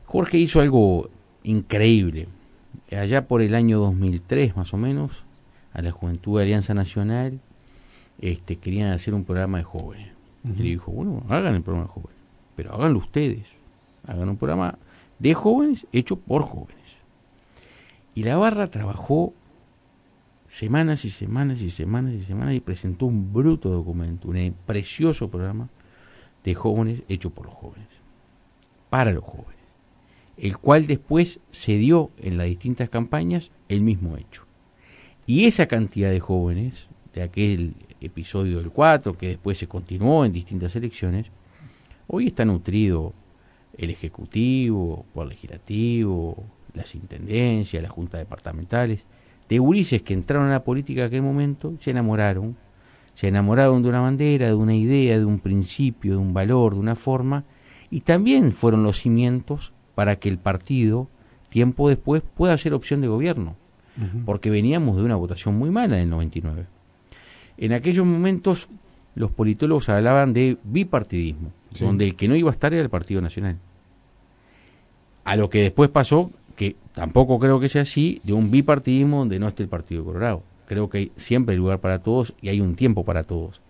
Jorge 0.04 0.38
hizo 0.38 0.60
algo 0.60 1.10
increíble. 1.42 2.28
Allá 2.90 3.26
por 3.26 3.42
el 3.42 3.54
año 3.54 3.78
2003 3.78 4.56
más 4.56 4.72
o 4.72 4.76
menos, 4.76 5.24
a 5.72 5.82
la 5.82 5.92
Juventud 5.92 6.38
de 6.38 6.44
Alianza 6.44 6.74
Nacional, 6.74 7.40
este, 8.20 8.56
querían 8.56 8.92
hacer 8.92 9.14
un 9.14 9.24
programa 9.24 9.58
de 9.58 9.64
jóvenes. 9.64 10.08
Y 10.44 10.62
le 10.62 10.70
dijo, 10.70 10.90
bueno, 10.92 11.22
hagan 11.28 11.54
el 11.54 11.62
programa 11.62 11.86
de 11.86 11.92
jóvenes, 11.92 12.16
pero 12.56 12.74
háganlo 12.74 12.98
ustedes. 12.98 13.46
Hagan 14.06 14.28
un 14.30 14.36
programa 14.36 14.78
de 15.18 15.34
jóvenes 15.34 15.86
hecho 15.92 16.16
por 16.16 16.42
jóvenes. 16.42 16.76
Y 18.14 18.22
la 18.22 18.36
barra 18.36 18.68
trabajó 18.68 19.34
semanas 20.48 21.04
y 21.04 21.10
semanas 21.10 21.60
y 21.60 21.68
semanas 21.68 22.14
y 22.14 22.22
semanas 22.22 22.54
y 22.54 22.60
presentó 22.60 23.04
un 23.04 23.32
bruto 23.32 23.68
documento, 23.68 24.28
un 24.28 24.56
precioso 24.66 25.30
programa 25.30 25.68
de 26.42 26.54
jóvenes 26.54 27.02
hecho 27.06 27.30
por 27.30 27.46
los 27.46 27.54
jóvenes, 27.54 27.86
para 28.88 29.12
los 29.12 29.22
jóvenes, 29.22 29.62
el 30.38 30.56
cual 30.56 30.86
después 30.86 31.40
se 31.50 31.76
dio 31.76 32.10
en 32.16 32.38
las 32.38 32.46
distintas 32.46 32.88
campañas 32.88 33.52
el 33.68 33.82
mismo 33.82 34.16
hecho. 34.16 34.46
Y 35.26 35.44
esa 35.44 35.66
cantidad 35.66 36.10
de 36.10 36.20
jóvenes, 36.20 36.88
de 37.12 37.22
aquel 37.22 37.74
episodio 38.00 38.58
del 38.58 38.70
4, 38.70 39.18
que 39.18 39.28
después 39.28 39.58
se 39.58 39.68
continuó 39.68 40.24
en 40.24 40.32
distintas 40.32 40.74
elecciones, 40.76 41.26
hoy 42.06 42.28
está 42.28 42.46
nutrido 42.46 43.12
el 43.76 43.90
Ejecutivo, 43.90 45.04
por 45.12 45.26
Legislativo, 45.26 46.42
las 46.72 46.94
Intendencias, 46.94 47.82
las 47.82 47.92
Juntas 47.92 48.20
Departamentales, 48.20 49.04
de 49.48 49.58
gurises 49.58 50.02
que 50.02 50.14
entraron 50.14 50.48
a 50.48 50.52
la 50.52 50.64
política 50.64 51.02
en 51.02 51.06
aquel 51.06 51.22
momento, 51.22 51.74
se 51.80 51.90
enamoraron, 51.90 52.56
se 53.14 53.28
enamoraron 53.28 53.82
de 53.82 53.88
una 53.88 54.00
bandera, 54.00 54.48
de 54.48 54.54
una 54.54 54.74
idea, 54.74 55.18
de 55.18 55.24
un 55.24 55.38
principio, 55.38 56.12
de 56.12 56.18
un 56.18 56.34
valor, 56.34 56.74
de 56.74 56.80
una 56.80 56.94
forma, 56.94 57.44
y 57.90 58.02
también 58.02 58.52
fueron 58.52 58.82
los 58.82 58.98
cimientos 58.98 59.72
para 59.94 60.16
que 60.16 60.28
el 60.28 60.38
partido, 60.38 61.08
tiempo 61.48 61.88
después, 61.88 62.22
pueda 62.22 62.56
ser 62.56 62.74
opción 62.74 63.00
de 63.00 63.08
gobierno, 63.08 63.56
porque 64.24 64.48
veníamos 64.48 64.96
de 64.96 65.02
una 65.02 65.16
votación 65.16 65.56
muy 65.58 65.70
mala 65.70 65.96
en 65.96 66.04
el 66.04 66.10
99. 66.10 66.66
En 67.56 67.72
aquellos 67.72 68.06
momentos 68.06 68.68
los 69.16 69.32
politólogos 69.32 69.88
hablaban 69.88 70.32
de 70.32 70.58
bipartidismo, 70.62 71.50
donde 71.80 72.04
el 72.04 72.14
que 72.14 72.28
no 72.28 72.36
iba 72.36 72.50
a 72.50 72.52
estar 72.52 72.72
era 72.72 72.82
el 72.82 72.90
Partido 72.90 73.20
Nacional. 73.20 73.58
A 75.24 75.34
lo 75.34 75.50
que 75.50 75.62
después 75.62 75.90
pasó, 75.90 76.30
tampoco 76.98 77.38
creo 77.38 77.60
que 77.60 77.68
sea 77.68 77.82
así, 77.82 78.20
de 78.24 78.32
un 78.32 78.50
bipartidismo 78.50 79.18
donde 79.18 79.38
no 79.38 79.46
esté 79.46 79.62
el 79.62 79.68
Partido 79.68 80.04
Colorado. 80.04 80.42
Creo 80.66 80.90
que 80.90 80.98
hay 80.98 81.12
siempre 81.14 81.52
hay 81.52 81.58
lugar 81.58 81.78
para 81.78 82.02
todos 82.02 82.34
y 82.42 82.48
hay 82.48 82.60
un 82.60 82.74
tiempo 82.74 83.04
para 83.04 83.22
todos. 83.22 83.60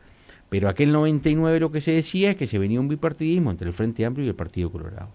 Pero 0.49 0.67
aquel 0.67 0.93
99 0.93 1.61
lo 1.61 1.71
que 1.71 1.83
se 1.83 1.93
decía 1.93 2.31
es 2.31 2.39
que 2.39 2.47
se 2.47 2.59
venía 2.59 2.81
un 2.81 2.89
bipartidismo 2.89 3.51
entre 3.51 3.69
el 3.69 3.75
Frente 3.75 4.07
Amplio 4.07 4.25
y 4.25 4.31
el 4.31 4.35
Partido 4.35 4.73
Colorado. 4.73 5.11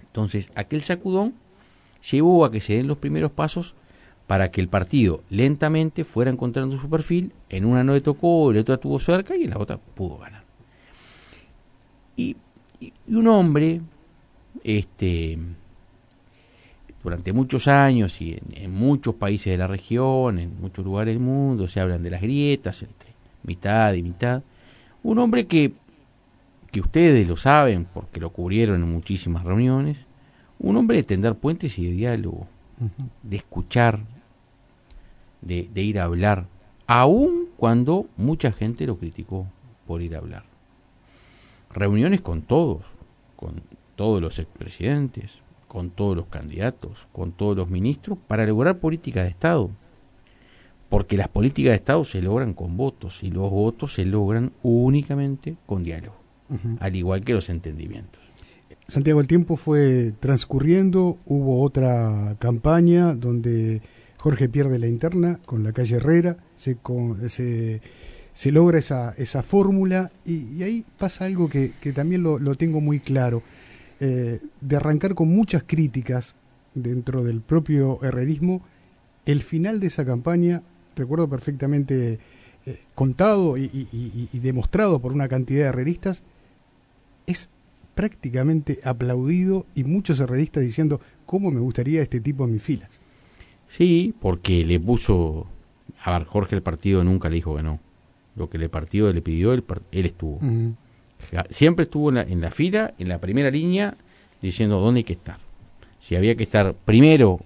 Entonces, 0.00 0.50
aquel 0.54 0.80
sacudón 0.80 1.34
llevó 2.10 2.46
a 2.46 2.50
que 2.50 2.62
se 2.62 2.76
den 2.76 2.86
los 2.86 2.96
primeros 2.96 3.30
pasos 3.30 3.74
para 4.26 4.50
que 4.50 4.62
el 4.62 4.68
partido 4.68 5.22
lentamente 5.28 6.02
fuera 6.02 6.30
encontrando 6.30 6.80
su 6.80 6.88
perfil, 6.88 7.34
en 7.50 7.66
una 7.66 7.84
no 7.84 7.92
le 7.92 8.00
tocó, 8.00 8.50
la 8.54 8.62
otra 8.62 8.78
tuvo 8.78 8.98
cerca 8.98 9.36
y 9.36 9.44
en 9.44 9.50
la 9.50 9.58
otra 9.58 9.76
pudo 9.76 10.16
ganar. 10.16 10.44
Y, 12.16 12.36
y 12.80 12.92
un 13.08 13.26
hombre, 13.26 13.82
este, 14.64 15.38
durante 17.02 17.32
muchos 17.32 17.68
años 17.68 18.20
y 18.20 18.38
en, 18.54 18.72
muchos 18.72 19.14
países 19.14 19.52
de 19.52 19.58
la 19.58 19.66
región, 19.66 20.38
en 20.38 20.60
muchos 20.60 20.84
lugares 20.84 21.14
del 21.14 21.22
mundo, 21.22 21.68
se 21.68 21.80
hablan 21.80 22.02
de 22.02 22.10
las 22.10 22.20
grietas 22.20 22.82
entre 22.82 23.10
mitad 23.44 23.94
y 23.94 24.02
mitad. 24.02 24.42
Un 25.02 25.18
hombre 25.18 25.46
que, 25.46 25.72
que 26.70 26.80
ustedes 26.80 27.26
lo 27.28 27.36
saben 27.36 27.86
porque 27.92 28.20
lo 28.20 28.30
cubrieron 28.30 28.82
en 28.82 28.90
muchísimas 28.90 29.44
reuniones, 29.44 29.98
un 30.58 30.76
hombre 30.76 30.98
de 30.98 31.04
tender 31.04 31.36
puentes 31.36 31.78
y 31.78 31.86
de 31.86 31.92
diálogo, 31.92 32.48
de 33.22 33.36
escuchar, 33.36 34.00
de, 35.40 35.68
de 35.72 35.82
ir 35.82 36.00
a 36.00 36.04
hablar, 36.04 36.46
aun 36.86 37.46
cuando 37.56 38.06
mucha 38.16 38.50
gente 38.50 38.86
lo 38.86 38.98
criticó 38.98 39.46
por 39.86 40.02
ir 40.02 40.16
a 40.16 40.18
hablar. 40.18 40.44
Reuniones 41.72 42.20
con 42.22 42.42
todos, 42.42 42.82
con 43.36 43.62
todos 43.94 44.20
los 44.20 44.38
expresidentes, 44.38 45.38
con 45.68 45.90
todos 45.90 46.16
los 46.16 46.26
candidatos, 46.26 47.06
con 47.12 47.32
todos 47.32 47.56
los 47.56 47.68
ministros, 47.68 48.18
para 48.26 48.46
lograr 48.46 48.78
políticas 48.78 49.24
de 49.24 49.30
Estado. 49.30 49.70
Porque 50.88 51.18
las 51.18 51.28
políticas 51.28 51.70
de 51.70 51.76
Estado 51.76 52.04
se 52.04 52.22
logran 52.22 52.54
con 52.54 52.76
votos 52.76 53.22
y 53.22 53.30
los 53.30 53.50
votos 53.50 53.92
se 53.92 54.06
logran 54.06 54.52
únicamente 54.62 55.56
con 55.66 55.82
diálogo, 55.82 56.16
al 56.80 56.96
igual 56.96 57.24
que 57.24 57.34
los 57.34 57.50
entendimientos. 57.50 58.22
Santiago, 58.88 59.20
el 59.20 59.26
tiempo 59.26 59.56
fue 59.56 60.14
transcurriendo, 60.18 61.18
hubo 61.26 61.62
otra 61.62 62.36
campaña 62.38 63.14
donde 63.14 63.82
Jorge 64.16 64.48
pierde 64.48 64.78
la 64.78 64.86
interna 64.86 65.38
con 65.44 65.62
la 65.62 65.72
calle 65.72 65.96
Herrera, 65.96 66.38
se, 66.56 66.78
se, 67.28 67.82
se 68.32 68.50
logra 68.50 68.78
esa, 68.78 69.12
esa 69.18 69.42
fórmula 69.42 70.10
y, 70.24 70.62
ahí 70.62 70.86
pasa 70.96 71.26
algo 71.26 71.50
que, 71.50 71.72
que 71.82 71.92
también 71.92 72.22
lo, 72.22 72.38
lo 72.38 72.54
tengo 72.54 72.80
muy 72.80 72.98
claro. 72.98 73.42
Eh, 74.00 74.40
de 74.60 74.76
arrancar 74.76 75.16
con 75.16 75.28
muchas 75.28 75.64
críticas 75.66 76.36
dentro 76.74 77.24
del 77.24 77.40
propio 77.40 77.98
herrerismo, 78.04 78.62
el 79.26 79.42
final 79.42 79.80
de 79.80 79.88
esa 79.88 80.04
campaña, 80.04 80.62
recuerdo 80.94 81.28
perfectamente 81.28 82.20
eh, 82.66 82.78
contado 82.94 83.56
y, 83.56 84.28
demostrado 84.34 85.00
por 85.00 85.12
una 85.12 85.26
cantidad 85.26 85.64
de 85.64 85.68
herreristas, 85.70 86.22
es 87.26 87.50
prácticamente 87.96 88.78
aplaudido 88.84 89.66
y 89.74 89.82
muchos 89.82 90.20
herreristas 90.20 90.62
diciendo 90.62 91.00
cómo 91.26 91.50
me 91.50 91.60
gustaría 91.60 92.00
este 92.00 92.20
tipo 92.20 92.44
en 92.44 92.52
mis 92.52 92.62
filas. 92.62 93.00
Sí, 93.66 94.14
porque 94.20 94.64
le 94.64 94.78
puso, 94.78 95.48
a 96.04 96.18
ver, 96.18 96.24
Jorge 96.26 96.54
el 96.54 96.62
partido 96.62 97.02
nunca 97.02 97.28
le 97.28 97.34
dijo 97.36 97.56
que 97.56 97.64
no. 97.64 97.80
Lo 98.36 98.48
que 98.48 98.58
el 98.58 98.70
partido 98.70 99.12
le 99.12 99.22
pidió, 99.22 99.52
él, 99.52 99.64
él 99.90 100.06
estuvo. 100.06 100.38
Siempre 101.50 101.84
estuvo 101.84 102.10
en 102.10 102.40
la, 102.40 102.50
fila, 102.50 102.94
en 102.98 103.08
la 103.08 103.18
primera 103.18 103.50
línea, 103.50 103.94
diciendo 104.40 104.80
dónde 104.80 105.00
hay 105.00 105.04
que 105.04 105.12
estar. 105.12 105.36
Si 106.00 106.16
había 106.16 106.34
que 106.34 106.44
estar 106.44 106.74
primero 106.74 107.40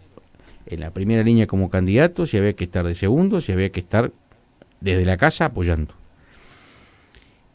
en 0.66 0.80
la 0.80 0.92
primera 0.92 1.22
línea 1.22 1.46
como 1.46 1.68
candidato, 1.68 2.26
si 2.26 2.38
había 2.38 2.52
que 2.54 2.64
estar 2.64 2.86
de 2.86 2.94
segundo, 2.94 3.40
si 3.40 3.52
había 3.52 3.70
que 3.70 3.80
estar 3.80 4.12
desde 4.80 5.04
la 5.04 5.16
casa 5.16 5.46
apoyando. 5.46 5.94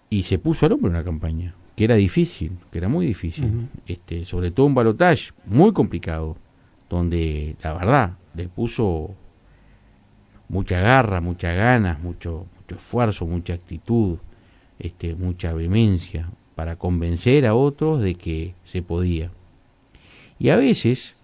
Y 0.09 0.23
se 0.23 0.37
puso 0.37 0.65
al 0.65 0.73
hombre 0.73 0.89
una 0.89 1.03
campaña, 1.03 1.53
que 1.75 1.85
era 1.85 1.95
difícil, 1.95 2.57
que 2.71 2.77
era 2.77 2.89
muy 2.89 3.05
difícil. 3.05 3.69
este, 3.85 4.25
sobre 4.25 4.51
todo 4.51 4.65
un 4.65 4.75
balotaje 4.75 5.31
muy 5.45 5.71
complicado, 5.73 6.37
donde 6.89 7.55
la 7.63 7.73
verdad 7.73 8.11
le 8.33 8.47
puso 8.47 9.15
mucha 10.49 10.79
garra, 10.79 11.21
mucha 11.21 11.53
ganas, 11.53 11.99
mucho, 11.99 12.45
mucho 12.57 12.75
esfuerzo, 12.75 13.25
mucha 13.25 13.53
actitud 13.53 14.17
este, 14.79 15.15
mucha 15.15 15.53
vehemencia 15.53 16.29
para 16.55 16.75
convencer 16.75 17.45
a 17.45 17.55
otros 17.55 18.01
de 18.01 18.15
que 18.15 18.55
se 18.63 18.81
podía. 18.81 19.31
Y 20.39 20.49
a 20.49 20.55
veces, 20.55 21.15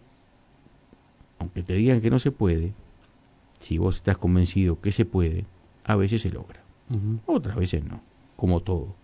aunque 1.40 1.64
te 1.64 1.74
digan 1.74 2.02
que 2.02 2.10
no 2.10 2.20
se 2.20 2.32
puede, 2.32 2.74
si 3.60 3.78
vos 3.78 3.98
estás 3.98 4.18
convencido 4.18 4.80
que 4.82 4.92
se 4.92 5.06
puede, 5.06 5.46
a 5.84 5.96
veces 5.96 6.22
se 6.22 6.32
logra. 6.32 6.62
Otras 7.26 7.56
veces 7.56 7.84
no, 7.84 8.02
como 8.36 8.60
todo. 8.60 8.96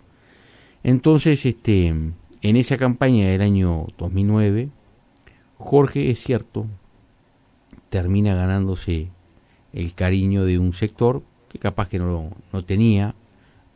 Entonces, 0.84 1.46
este, 1.46 1.88
en 1.88 2.16
esa 2.42 2.78
campaña 2.78 3.28
del 3.28 3.42
año 3.42 3.88
2009, 3.98 4.70
Jorge, 5.58 6.10
es 6.10 6.20
cierto, 6.20 6.68
termina 7.90 8.36
ganándose 8.36 9.10
el 9.74 9.94
cariño 9.94 10.46
de 10.46 10.60
un 10.60 10.74
sector 10.74 11.24
que 11.50 11.60
capaz 11.60 11.90
que 11.90 12.00
no, 12.00 12.32
no 12.54 12.66
tenía 12.66 13.16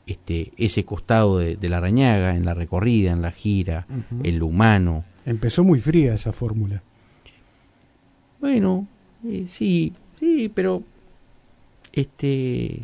este, 0.05 0.51
ese 0.57 0.83
costado 0.83 1.39
de, 1.39 1.57
la 1.69 1.77
arañaga 1.77 2.35
en 2.35 2.45
la 2.45 2.53
recorrida, 2.53 3.11
en 3.11 3.21
la 3.21 3.31
gira, 3.31 3.87
en 4.23 4.39
lo 4.39 4.47
humano. 4.47 5.05
Empezó 5.25 5.63
muy 5.63 5.79
fría 5.79 6.13
esa 6.13 6.33
fórmula. 6.33 6.83
Bueno, 8.39 8.87
eh, 9.25 9.45
sí, 9.47 9.93
sí, 10.19 10.51
pero 10.53 10.83
este 11.93 12.81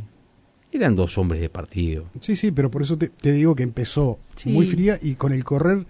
eran 0.71 0.95
dos 0.95 1.17
hombres 1.17 1.41
de 1.41 1.49
partido. 1.49 2.05
Sí, 2.21 2.35
sí, 2.35 2.51
pero 2.51 2.69
por 2.69 2.83
eso 2.83 2.97
te, 2.97 3.31
digo 3.31 3.55
que 3.55 3.63
empezó 3.63 4.19
muy 4.45 4.65
fría 4.65 4.99
y 5.01 5.15
con 5.15 5.33
el 5.33 5.43
correr 5.43 5.85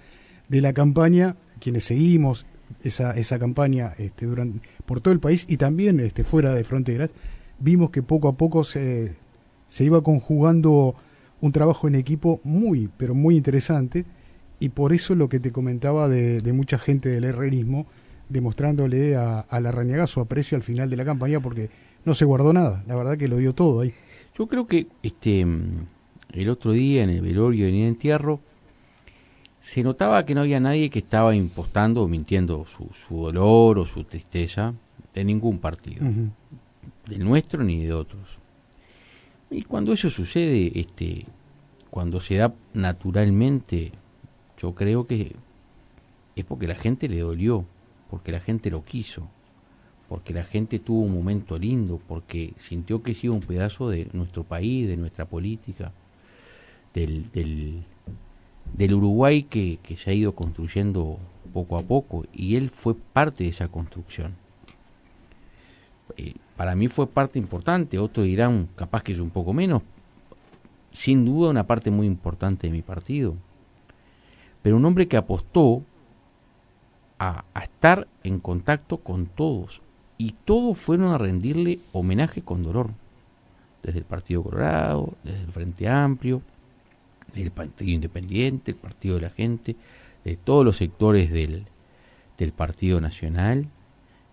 de 0.48 0.62
la 0.62 0.74
campaña, 0.74 1.36
quienes 1.60 1.84
seguimos, 1.84 2.46
esa, 2.84 3.12
esa 3.12 3.38
campaña 3.40 3.94
este, 3.98 4.26
durante, 4.26 4.68
por 4.86 5.02
todo 5.02 5.14
el 5.14 5.20
país 5.20 5.46
y 5.50 5.58
también 5.58 6.00
este, 6.00 6.24
fuera 6.24 6.54
de 6.54 6.64
fronteras, 6.64 7.10
vimos 7.60 7.90
que 7.90 8.02
poco 8.02 8.30
a 8.30 8.34
poco 8.34 8.64
se, 8.64 9.16
se 9.68 9.84
iba 9.84 10.02
conjugando 10.02 10.96
un 11.42 11.52
trabajo 11.52 11.88
en 11.88 11.96
equipo 11.96 12.40
muy, 12.44 12.90
pero 12.98 13.16
muy 13.16 13.36
interesante 13.38 14.06
y 14.60 14.70
por 14.70 14.94
eso 14.94 15.16
lo 15.16 15.30
que 15.30 15.40
te 15.40 15.52
comentaba 15.52 16.10
de, 16.10 16.42
mucha 16.54 16.78
gente 16.78 17.10
del 17.10 17.24
herrerismo 17.24 17.88
demostrándole 18.28 19.16
a, 19.16 19.40
a 19.40 19.60
la 19.60 19.72
Rañaga 19.72 20.06
su 20.08 20.20
aprecio 20.20 20.56
al 20.56 20.64
final 20.64 20.90
de 20.90 20.98
la 20.98 21.06
campaña 21.06 21.40
porque 21.40 21.70
no 22.06 22.14
se 22.14 22.26
guardó 22.26 22.54
nada, 22.54 22.84
la 22.88 22.96
verdad 22.96 23.18
que 23.18 23.28
lo 23.28 23.38
dio 23.38 23.54
todo 23.54 23.82
ahí. 23.82 23.94
Yo 24.38 24.48
creo 24.48 24.68
que 24.68 24.88
este 25.04 25.46
el 26.32 26.50
otro 26.50 26.72
día 26.72 27.04
en 27.04 27.10
el 27.10 27.22
velorio 27.22 27.68
en 27.68 27.76
el 27.76 27.88
entierro 27.88 28.40
se 29.60 29.84
notaba 29.84 30.26
que 30.26 30.36
no 30.36 30.42
había 30.42 30.60
nadie 30.60 30.90
que 30.90 31.00
estaba 31.00 31.36
impostando 31.36 32.04
o 32.04 32.08
mintiendo 32.08 32.66
su, 32.66 32.90
su 32.94 33.18
dolor 33.18 33.80
o 33.80 33.86
su 33.86 34.04
tristeza 34.04 34.74
de 35.14 35.24
ningún 35.24 35.60
partido, 35.60 36.06
del 37.08 37.26
nuestro 37.26 37.64
ni 37.64 37.84
de 37.84 37.94
otros. 37.94 38.40
Y 39.52 39.64
cuando 39.64 39.94
eso 39.94 40.10
sucede, 40.10 40.72
este, 40.80 41.26
cuando 41.90 42.22
se 42.22 42.36
da 42.36 42.54
naturalmente, 42.74 43.92
yo 44.58 44.76
creo 44.76 45.08
que 45.08 45.36
es 46.36 46.46
porque 46.46 46.68
la 46.68 46.76
gente 46.76 47.10
le 47.10 47.20
dolió, 47.20 47.66
porque 48.10 48.32
la 48.32 48.40
gente 48.40 48.70
lo 48.70 48.86
quiso, 48.86 49.28
porque 50.08 50.34
la 50.34 50.44
gente 50.44 50.80
tuvo 50.80 51.02
un 51.02 51.14
momento 51.14 51.58
lindo, 51.58 52.00
porque 52.08 52.54
sintió 52.58 53.02
que 53.02 53.14
sí 53.14 53.28
un 53.28 53.42
pedazo 53.42 53.90
de 53.90 54.08
nuestro 54.14 54.44
país, 54.44 54.88
de 54.88 54.98
nuestra 54.98 55.26
política, 55.26 55.92
del, 56.94 57.32
del, 57.32 58.94
Uruguay 58.94 59.44
que 59.44 59.80
se 59.98 60.12
ha 60.12 60.14
ido 60.14 60.34
construyendo 60.34 61.20
poco 61.54 61.78
a 61.78 61.84
poco, 61.84 62.26
y 62.34 62.56
él 62.56 62.70
fue 62.70 62.96
parte 62.96 63.44
de 63.44 63.50
esa 63.50 63.68
construcción. 63.68 64.36
Eh, 66.18 66.34
para 66.56 66.76
mí 66.76 66.88
fue 66.88 67.08
parte 67.08 67.40
importante, 67.40 68.00
otros 68.00 68.26
dirán 68.26 68.68
capaz 68.76 69.04
que 69.04 69.12
es 69.12 69.20
un 69.20 69.30
poco 69.30 69.54
menos, 69.54 69.82
sin 70.92 71.26
duda 71.26 71.50
una 71.50 71.66
parte 71.66 71.92
muy 71.92 72.08
importante 72.08 72.68
de 72.68 72.74
mi 72.74 72.82
partido, 72.82 73.36
pero 74.62 74.76
un 74.76 74.86
hombre 74.86 75.08
que 75.08 75.18
apostó 75.18 75.84
a, 77.18 77.46
estar 77.62 78.08
en 78.24 78.40
contacto 78.40 78.98
con 78.98 79.28
todos, 79.28 79.82
y 80.18 80.34
todos 80.44 80.78
fueron 80.78 81.14
a 81.14 81.18
rendirle 81.18 81.80
homenaje 81.94 82.42
con 82.42 82.62
dolor, 82.62 82.90
desde 83.84 84.00
el 84.00 84.06
Partido 84.06 84.44
Colorado, 84.44 85.14
desde 85.24 85.44
el 85.44 85.52
Frente 85.52 85.88
Amplio, 85.88 86.42
desde 87.28 87.44
el 87.44 87.52
Partido 87.52 87.92
Independiente, 87.92 88.72
el 88.72 88.78
Partido 88.78 89.16
de 89.16 89.22
la 89.22 89.30
Gente, 89.30 89.78
de 90.26 90.36
todos 90.36 90.66
los 90.66 90.76
sectores 90.76 91.32
del, 91.32 91.66
del 92.38 92.52
Partido 92.52 93.00
Nacional, 93.00 93.68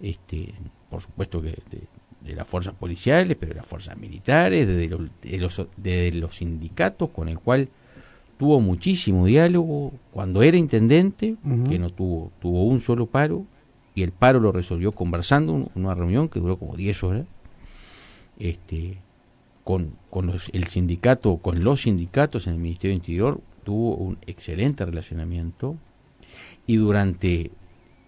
este, 0.01 0.55
por 0.91 1.01
supuesto 1.01 1.43
que 1.43 1.59
de, 1.71 2.35
las 2.35 2.49
fuerzas 2.49 2.75
policiales, 2.75 3.37
pero 3.39 3.51
de 3.51 3.57
las 3.57 3.67
fuerzas 3.67 3.97
militares, 3.97 4.67
de 4.67 4.89
los, 4.89 5.01
de 5.23 5.39
los, 5.39 5.67
de 5.77 6.13
los 6.13 6.37
sindicatos, 6.37 7.11
con 7.11 7.29
el 7.29 7.39
cual 7.39 7.69
tuvo 8.37 8.61
muchísimo 8.61 9.27
diálogo 9.27 9.93
cuando 10.13 10.43
era 10.43 10.57
intendente, 10.57 11.37
que 11.69 11.79
no 11.79 11.91
tuvo, 11.91 12.33
tuvo 12.41 12.65
un 12.65 12.81
solo 12.81 13.07
paro, 13.07 13.45
y 13.95 14.03
el 14.03 14.13
paro 14.13 14.41
lo 14.41 14.53
resolvió 14.53 14.93
conversando, 14.93 15.71
una 15.75 15.95
reunión 15.95 16.29
que 16.29 16.41
duró 16.41 16.59
como 16.59 16.77
10 16.77 17.05
horas, 17.05 17.27
este, 18.39 18.99
con, 19.65 19.97
con 20.11 20.31
el 20.53 20.65
sindicato, 20.65 21.39
con 21.39 21.65
los 21.65 21.83
sindicatos 21.83 22.47
en 22.47 22.55
el 22.55 22.59
Ministerio 22.61 22.93
de 22.93 22.97
Interior, 22.97 23.41
tuvo 23.65 23.97
un 23.97 24.19
excelente 24.27 24.85
relacionamiento 24.85 25.77
y 26.67 26.77
durante 26.77 27.51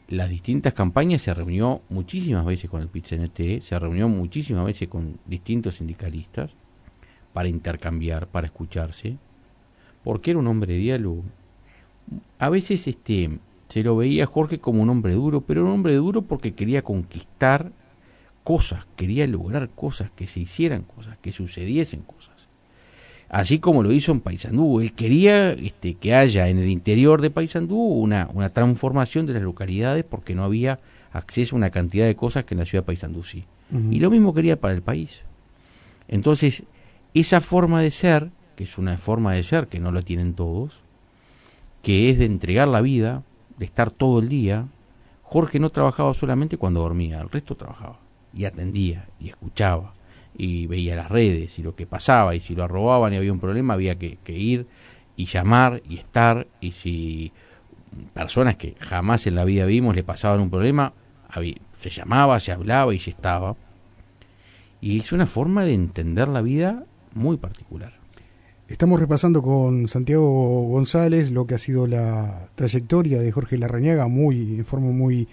las 0.09 0.31
distintas 0.31 0.73
campañas 0.73 1.21
se 1.23 1.35
reunió 1.35 1.83
muchísimas 1.91 2.45
veces 2.47 2.71
con 2.71 2.81
el 2.81 2.88
PITCNT, 2.88 3.61
se 3.61 3.79
reunió 3.79 4.09
muchísimas 4.09 4.65
veces 4.65 4.88
con 4.88 5.19
distintos 5.27 5.77
sindicalistas 5.77 6.55
para 7.35 7.49
intercambiar, 7.49 8.27
para 8.27 8.47
escucharse, 8.47 9.19
porque 10.03 10.31
era 10.31 10.40
un 10.40 10.47
hombre 10.47 10.73
de 10.73 10.79
diálogo. 10.79 11.25
A 12.38 12.49
veces 12.49 12.88
este 12.88 13.38
se 13.68 13.83
lo 13.83 13.97
veía 13.97 14.25
Jorge 14.25 14.59
como 14.59 14.83
un 14.83 14.88
hombre 14.88 15.12
duro, 15.12 15.42
pero 15.42 15.62
un 15.62 15.71
hombre 15.71 15.94
duro 15.94 16.23
porque 16.23 16.55
quería 16.55 16.81
conquistar 16.81 17.71
cosas, 18.44 18.87
quería 18.97 19.27
lograr 19.27 19.68
cosas, 19.68 20.11
que 20.12 20.27
se 20.27 20.40
hicieran 20.40 20.85
cosas, 20.85 21.18
que 21.18 21.33
sucediesen 21.33 22.01
cosas. 22.01 22.38
Así 23.29 23.59
como 23.59 23.83
lo 23.83 23.93
hizo 23.93 24.11
en 24.12 24.21
Paysandú, 24.21 24.81
él 24.81 24.95
quería 24.95 25.53
este, 25.53 25.95
que 25.95 26.14
haya 26.14 26.49
en 26.49 26.59
el 26.59 26.69
interior 26.69 27.21
de 27.21 27.31
Paysandú 27.31 27.77
una, 27.77 28.29
una 28.33 28.49
transformación 28.49 29.27
de 29.27 29.35
las 29.35 29.43
localidades 29.43 30.05
porque 30.05 30.35
no 30.35 30.45
había 30.45 30.81
acceso 31.12 31.55
a 31.55 31.59
una 31.59 31.71
cantidad 31.71 32.07
de 32.07 32.17
cosas 32.17 32.45
que 32.45 32.55
en 32.55 32.61
la 32.61 32.64
ciudad 32.64 32.83
de 32.83 32.87
Paysandú 32.87 33.23
sí. 33.23 33.45
Y 33.91 34.01
lo 34.01 34.11
mismo 34.11 34.33
quería 34.33 34.59
para 34.59 34.73
el 34.73 34.81
país. 34.81 35.25
Entonces, 36.09 36.62
esa 37.12 37.41
forma 37.43 37.83
de 37.83 37.91
ser, 37.91 38.31
que 38.57 38.64
es 38.64 38.79
una 38.79 38.97
forma 38.97 39.35
de 39.35 39.43
ser 39.43 39.69
que 39.69 39.79
no 39.79 39.93
la 39.93 40.01
tienen 40.01 40.33
todos, 40.33 40.81
que 41.83 42.09
es 42.09 42.19
de 42.19 42.25
entregar 42.25 42.67
la 42.67 42.81
vida, 42.81 43.25
de 43.59 43.67
estar 43.67 43.91
todo 43.91 44.21
el 44.21 44.31
día, 44.31 44.67
Jorge 45.23 45.61
no 45.61 45.69
trabajaba 45.69 46.14
solamente 46.14 46.57
cuando 46.57 46.81
dormía, 46.81 47.21
el 47.21 47.29
resto 47.29 47.55
trabajaba 47.57 47.99
y 48.33 48.47
atendía 48.47 49.07
y 49.21 49.29
escuchaba 49.29 49.93
y 50.38 50.68
veía 50.68 50.96
las 50.96 51.11
redes 51.11 51.59
y 51.59 51.62
lo 51.62 51.74
que 51.74 51.87
pasaba 51.87 52.35
y 52.35 52.40
si 52.40 52.55
lo 52.55 52.68
robaban 52.68 53.12
y 53.12 53.16
había 53.16 53.33
un 53.33 53.40
problema 53.40 53.74
había 53.74 53.98
que, 53.98 54.18
ir 54.29 54.66
y 55.16 55.27
llamar 55.27 55.83
y 55.87 55.98
estar 55.98 56.46
y 56.61 56.70
si 56.70 57.33
personas 58.14 58.57
que 58.57 58.77
jamás 58.79 59.27
en 59.27 59.35
la 59.35 59.44
vida 59.44 59.66
vimos 59.66 59.96
le 59.96 60.05
pasaban 60.05 60.40
un 60.40 60.48
problema 60.48 60.94
se 61.72 61.90
llamaba, 61.90 62.40
se 62.40 62.53
hablaba 62.53 62.94
y 62.94 63.01
se 63.01 63.11
estaba 63.11 63.57
y 64.81 65.01
es 65.01 65.12
una 65.12 65.27
forma 65.27 65.64
de 65.64 65.74
entender 65.74 66.29
la 66.29 66.40
vida 66.40 66.85
muy 67.12 67.37
particular. 67.37 67.98
Estamos 68.68 69.01
repasando 69.01 69.42
con 69.42 69.88
Santiago 69.88 70.68
González 70.68 71.31
lo 71.31 71.46
que 71.46 71.55
ha 71.55 71.59
sido 71.59 71.87
la 71.87 72.48
trayectoria 72.55 73.18
de 73.18 73.33
Jorge 73.33 73.59
Larrañaga, 73.59 74.09
muy, 74.09 74.57
en 74.57 74.64
forma 74.64 74.90
muy, 74.90 75.27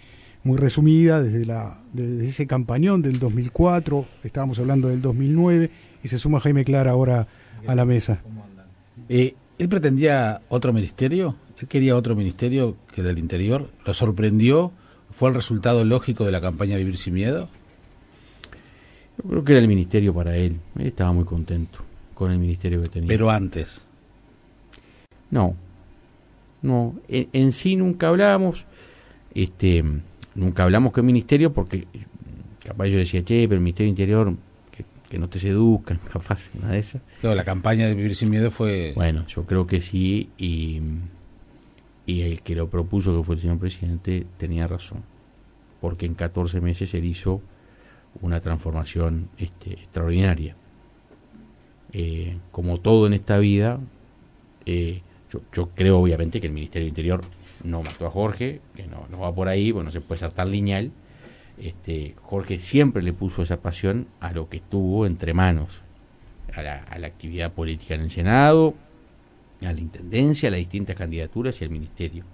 muy 0.45 0.57
resumida, 0.57 1.21
desde, 1.21 1.45
la, 1.45 1.79
desde 1.91 2.27
ese 2.27 2.47
campañón 2.47 3.01
del 3.01 3.19
2004, 3.19 4.05
estábamos 4.23 4.59
hablando 4.59 4.87
del 4.87 5.01
2009, 5.01 5.71
y 6.03 6.07
se 6.07 6.19
suma 6.19 6.39
Jaime 6.39 6.63
Clara 6.63 6.91
ahora 6.91 7.27
a 7.67 7.75
la 7.75 7.83
mesa. 7.83 8.21
Eh, 9.09 9.35
¿Él 9.57 9.69
pretendía 9.69 10.41
otro 10.47 10.71
ministerio? 10.71 11.35
¿Él 11.59 11.67
quería 11.67 11.95
otro 11.95 12.15
ministerio 12.15 12.77
que 12.93 13.01
el 13.01 13.07
del 13.07 13.17
interior? 13.17 13.69
¿Lo 13.85 13.93
sorprendió? 13.95 14.71
¿Fue 15.11 15.29
el 15.29 15.35
resultado 15.35 15.83
lógico 15.83 16.25
de 16.25 16.31
la 16.31 16.41
campaña 16.41 16.77
Vivir 16.77 16.97
sin 16.97 17.15
Miedo? 17.15 17.49
Yo 19.17 19.29
creo 19.29 19.43
que 19.43 19.53
era 19.53 19.61
el 19.61 19.67
ministerio 19.67 20.13
para 20.13 20.35
él. 20.37 20.59
Él 20.77 20.85
estaba 20.85 21.11
muy 21.11 21.23
contento 21.23 21.79
con 22.13 22.31
el 22.31 22.37
ministerio 22.37 22.81
que 22.83 22.89
tenía. 22.89 23.07
Pero 23.07 23.31
antes. 23.31 23.87
No. 25.31 25.55
No. 26.61 26.95
En, 27.07 27.51
sí 27.51 27.75
nunca 27.75 28.09
hablábamos. 28.09 28.65
Este, 29.33 29.83
nunca 30.35 30.63
hablamos 30.63 30.91
con 30.91 31.03
el 31.03 31.07
ministerio 31.07 31.51
porque 31.51 31.87
capaz 32.63 32.87
yo 32.87 32.97
decía, 32.97 33.23
che, 33.23 33.47
pero 33.47 33.55
el 33.55 33.63
Ministerio 33.63 33.89
Interior, 33.89 34.35
que, 35.09 35.17
no 35.19 35.29
te 35.29 35.39
seduzcan, 35.39 35.99
capaz, 36.11 36.49
nada 36.55 36.73
de 36.73 36.79
eso. 36.79 36.99
No, 37.23 37.33
la 37.33 37.43
campaña 37.43 37.87
de 37.87 37.93
Vivir 37.95 38.15
Sin 38.15 38.29
Miedo 38.29 38.51
fue... 38.51 38.91
Bueno, 38.95 39.25
yo 39.27 39.45
creo 39.45 39.65
que 39.65 39.79
sí, 39.79 40.29
y, 40.37 40.81
y 42.05 42.21
el 42.21 42.41
que 42.41 42.55
lo 42.55 42.69
propuso, 42.69 43.15
que 43.15 43.23
fue 43.23 43.35
el 43.35 43.41
señor 43.41 43.59
presidente, 43.59 44.25
tenía 44.37 44.67
razón, 44.67 45.03
porque 45.79 46.05
en 46.05 46.15
14 46.15 46.59
meses 46.59 46.93
él 46.93 47.05
hizo 47.05 47.41
una 48.21 48.39
transformación 48.39 49.29
este, 49.37 49.73
extraordinaria. 49.73 50.55
Eh, 51.93 52.37
como 52.51 52.79
todo 52.79 53.07
en 53.07 53.13
esta 53.13 53.37
vida, 53.37 53.79
eh, 54.65 55.01
yo, 55.53 55.69
creo 55.75 55.99
obviamente 55.99 56.41
que 56.41 56.47
el 56.47 56.53
Ministerio 56.53 56.87
Interior 56.87 57.21
no 57.63 57.83
mató 57.83 58.05
a 58.07 58.11
Jorge, 58.11 58.61
que 58.75 58.87
no, 58.87 59.07
no 59.09 59.19
va 59.19 59.33
por 59.33 59.47
ahí, 59.47 59.71
bueno, 59.71 59.85
no 59.85 59.91
se 59.91 60.01
puede 60.01 60.19
ser 60.19 60.31
tan 60.31 60.51
lineal. 60.51 60.91
Este, 61.57 62.15
Jorge 62.21 62.59
siempre 62.59 63.01
le 63.01 63.13
puso 63.13 63.41
esa 63.41 63.61
pasión 63.61 64.07
a 64.19 64.31
lo 64.33 64.49
que 64.49 64.57
estuvo 64.57 65.05
entre 65.05 65.33
manos, 65.33 65.81
a 66.53 66.61
la, 66.61 66.83
a 66.83 66.99
la 66.99 67.07
actividad 67.07 67.51
política 67.51 67.95
en 67.95 68.01
el 68.01 68.11
Senado, 68.11 68.73
a 69.61 69.71
la 69.71 69.79
Intendencia, 69.79 70.49
a 70.49 70.51
las 70.51 70.59
distintas 70.59 70.95
candidaturas 70.95 71.59
y 71.61 71.63
al 71.63 71.69
Ministerio. 71.69 72.25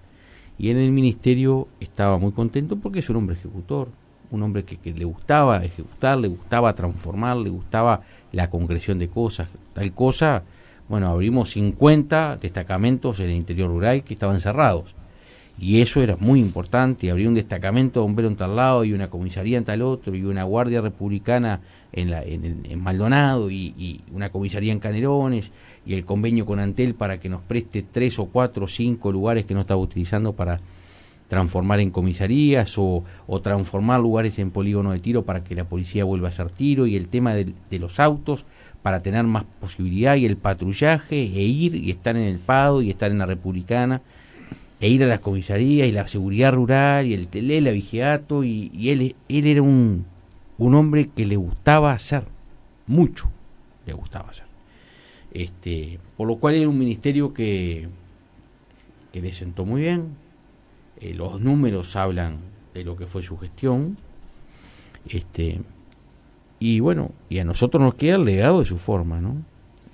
Y 0.57 0.69
en 0.69 0.77
el 0.77 0.91
Ministerio 0.91 1.67
estaba 1.79 2.17
muy 2.17 2.31
contento 2.31 2.75
porque 2.77 2.99
es 2.99 3.09
un 3.09 3.17
hombre 3.17 3.35
ejecutor, 3.35 3.89
un 4.31 4.43
hombre 4.43 4.63
que, 4.63 4.77
que 4.77 4.93
le 4.93 5.05
gustaba 5.05 5.63
ejecutar, 5.63 6.17
le 6.17 6.27
gustaba 6.27 6.73
transformar, 6.73 7.37
le 7.37 7.49
gustaba 7.49 8.01
la 8.31 8.49
concreción 8.49 8.97
de 8.97 9.09
cosas. 9.09 9.49
Tal 9.73 9.93
cosa, 9.93 10.43
bueno, 10.87 11.09
abrimos 11.09 11.51
50 11.51 12.37
destacamentos 12.37 13.19
en 13.19 13.27
el 13.27 13.35
interior 13.35 13.69
rural 13.69 14.03
que 14.03 14.13
estaban 14.13 14.39
cerrados. 14.39 14.95
Y 15.61 15.79
eso 15.79 16.01
era 16.01 16.17
muy 16.17 16.39
importante, 16.39 17.09
abrir 17.09 17.27
un 17.27 17.35
destacamento 17.35 17.99
de 17.99 18.07
bomberos 18.07 18.31
en 18.31 18.37
tal 18.37 18.55
lado 18.55 18.83
y 18.83 18.93
una 18.93 19.09
comisaría 19.09 19.57
en 19.57 19.63
tal 19.63 19.83
otro 19.83 20.15
y 20.15 20.23
una 20.23 20.43
guardia 20.43 20.81
republicana 20.81 21.61
en, 21.93 22.11
la, 22.11 22.23
en, 22.23 22.81
Maldonado 22.81 23.49
y, 23.51 23.73
y, 23.77 24.01
una 24.11 24.31
comisaría 24.31 24.73
en 24.73 24.79
Canerones 24.79 25.51
y 25.85 25.93
el 25.93 26.03
convenio 26.03 26.45
con 26.45 26.59
Antel 26.59 26.95
para 26.95 27.19
que 27.19 27.29
nos 27.29 27.41
preste 27.41 27.83
tres 27.83 28.17
o 28.17 28.25
cuatro 28.25 28.65
o 28.65 28.67
cinco 28.67 29.11
lugares 29.11 29.45
que 29.45 29.53
no 29.53 29.61
estaba 29.61 29.79
utilizando 29.79 30.33
para, 30.33 30.59
transformar 31.31 31.79
en 31.79 31.91
comisarías 31.91 32.77
o, 32.77 33.05
transformar 33.41 34.01
lugares 34.01 34.37
en 34.37 34.51
polígono 34.51 34.91
de 34.91 34.99
tiro 34.99 35.23
para 35.23 35.45
que 35.45 35.55
la 35.55 35.63
policía 35.63 36.03
vuelva 36.03 36.27
a 36.27 36.29
hacer 36.29 36.49
tiro 36.49 36.87
y 36.87 36.97
el 36.97 37.07
tema 37.07 37.33
de, 37.33 37.79
los 37.79 38.01
autos 38.01 38.43
para 38.81 38.99
tener 38.99 39.23
más 39.23 39.45
posibilidad 39.61 40.17
y 40.17 40.25
el 40.25 40.35
patrullaje 40.35 41.15
e 41.15 41.43
ir 41.43 41.75
y 41.75 41.89
estar 41.89 42.17
en 42.17 42.23
el 42.23 42.37
PADO 42.37 42.81
y 42.81 42.89
estar 42.89 43.11
en 43.11 43.19
la 43.19 43.25
Republicana 43.25 44.01
e 44.81 44.89
ir 44.89 45.03
a 45.03 45.07
las 45.07 45.19
comisarías 45.19 45.87
y 45.87 45.91
la 45.91 46.07
seguridad 46.07 46.53
rural 46.53 47.05
y 47.05 47.13
el 47.13 47.27
tele, 47.27 47.61
la 47.61 47.71
vigiato 47.71 48.43
y, 48.43 48.71
y 48.73 48.89
él, 48.89 49.15
él 49.29 49.47
era 49.47 49.61
un, 49.61 50.05
un 50.57 50.75
hombre 50.75 51.09
que 51.15 51.25
le 51.25 51.35
gustaba 51.35 51.93
hacer 51.93 52.25
mucho, 52.87 53.29
le 53.85 53.93
gustaba 53.93 54.29
hacer. 54.29 54.47
Este, 55.33 55.99
por 56.17 56.27
lo 56.27 56.37
cual 56.37 56.55
era 56.55 56.67
un 56.67 56.77
ministerio 56.77 57.31
que, 57.33 57.87
que 59.13 59.21
le 59.21 59.33
sentó 59.33 59.65
muy 59.65 59.81
bien, 59.81 60.15
eh, 60.99 61.13
los 61.13 61.39
números 61.39 61.95
hablan 61.95 62.39
de 62.73 62.83
lo 62.83 62.97
que 62.97 63.05
fue 63.05 63.21
su 63.21 63.37
gestión. 63.37 63.97
Este, 65.07 65.61
y 66.59 66.79
bueno, 66.79 67.11
y 67.29 67.37
a 67.37 67.43
nosotros 67.43 67.81
nos 67.81 67.95
queda 67.95 68.15
el 68.15 68.25
legado 68.25 68.59
de 68.59 68.65
su 68.65 68.77
forma, 68.77 69.21
¿no? 69.21 69.37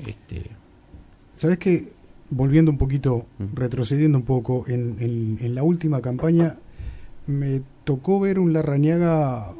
Este, 0.05 0.51
¿Sabes 1.35 1.59
que 1.59 1.93
Volviendo 2.29 2.71
un 2.71 2.77
poquito, 2.77 3.25
retrocediendo 3.53 4.17
un 4.17 4.25
poco, 4.25 4.65
en, 4.67 5.37
en, 5.39 5.55
la 5.55 5.63
última 5.63 6.01
campaña 6.01 6.57
me 7.25 7.61
tocó 7.85 8.19
ver 8.19 8.37
un 8.37 8.51
Larrañaga 8.51 9.53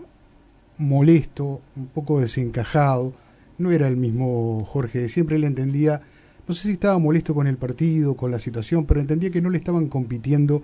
molesto, 0.77 1.61
un 1.75 1.87
poco 1.87 2.19
desencajado. 2.19 3.13
No 3.57 3.71
era 3.71 3.87
el 3.87 3.97
mismo 3.97 4.65
Jorge 4.65 4.99
de 4.99 5.09
siempre, 5.09 5.37
él 5.37 5.45
entendía, 5.45 6.01
no 6.47 6.53
sé 6.53 6.63
si 6.67 6.73
estaba 6.73 6.97
molesto 6.99 7.33
con 7.33 7.47
el 7.47 7.57
partido, 7.57 8.15
con 8.15 8.31
la 8.31 8.39
situación, 8.39 8.85
pero 8.85 8.99
entendía 8.99 9.31
que 9.31 9.41
no 9.41 9.49
le 9.49 9.57
estaban 9.57 9.87
compitiendo 9.87 10.61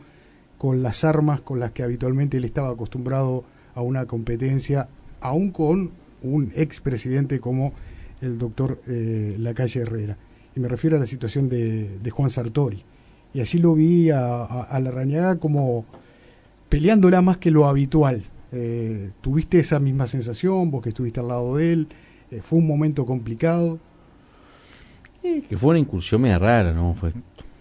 con 0.58 0.84
las 0.84 1.04
armas 1.04 1.42
con 1.42 1.60
las 1.60 1.72
que 1.72 1.84
habitualmente 1.84 2.38
él 2.38 2.46
estaba 2.46 2.70
acostumbrado 2.70 3.44
a 3.76 3.82
una 3.82 4.06
competencia, 4.06 4.88
aún 5.20 5.52
con 5.52 5.92
un 6.22 6.52
expresidente 6.56 7.40
como 7.40 7.74
el 8.22 8.38
doctor 8.38 8.82
eh, 8.88 9.36
Lacalle 9.40 9.82
Herrera. 9.82 10.18
Y 10.56 10.60
me 10.60 10.68
refiero 10.68 10.98
a 10.98 11.00
la 11.00 11.06
situación 11.06 11.50
de, 11.50 12.10
Juan 12.12 12.30
Sartori. 12.30 12.84
Y 13.34 13.42
así 13.42 13.58
lo 13.58 13.74
vi 13.74 14.12
a, 14.12 14.44
a, 14.44 14.80
la 14.80 14.92
Rañaga 14.92 15.38
como 15.38 15.86
peleándola 16.70 17.22
más 17.22 17.38
que 17.38 17.50
lo 17.50 17.68
habitual. 17.68 18.24
Eh, 18.52 19.12
¿Tuviste 19.22 19.60
esa 19.60 19.80
misma 19.80 20.06
sensación, 20.06 20.70
vos 20.70 20.84
que 20.84 20.90
estuviste 20.90 21.20
al 21.20 21.30
lado 21.30 21.58
de 21.58 21.74
él? 21.74 21.88
Eh, 22.30 22.42
¿Fue 22.44 22.60
un 22.60 22.68
momento 22.68 23.06
complicado? 23.06 23.80
que 25.48 25.56
fue 25.56 25.70
una 25.70 25.80
incursión 25.80 26.22
media 26.22 26.38
rara, 26.38 26.74
¿no? 26.74 26.94
Fue 26.96 27.14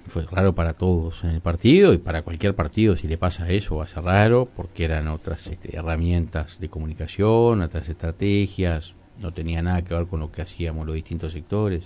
fue 0.06 0.24
raro 0.26 0.54
para 0.54 0.74
todos 0.74 1.24
en 1.24 1.30
el 1.30 1.40
partido 1.40 1.92
y 1.92 1.98
para 1.98 2.22
cualquier 2.22 2.54
partido 2.54 2.96
si 2.96 3.08
le 3.08 3.18
pasa 3.18 3.48
eso 3.50 3.76
va 3.76 3.84
a 3.84 3.86
ser 3.86 4.02
raro 4.02 4.48
porque 4.54 4.84
eran 4.84 5.08
otras 5.08 5.46
este, 5.46 5.76
herramientas 5.76 6.58
de 6.58 6.68
comunicación, 6.68 7.62
otras 7.62 7.88
estrategias, 7.88 8.94
no 9.22 9.32
tenía 9.32 9.62
nada 9.62 9.82
que 9.82 9.94
ver 9.94 10.06
con 10.06 10.20
lo 10.20 10.32
que 10.32 10.42
hacíamos 10.42 10.86
los 10.86 10.94
distintos 10.94 11.32
sectores. 11.32 11.84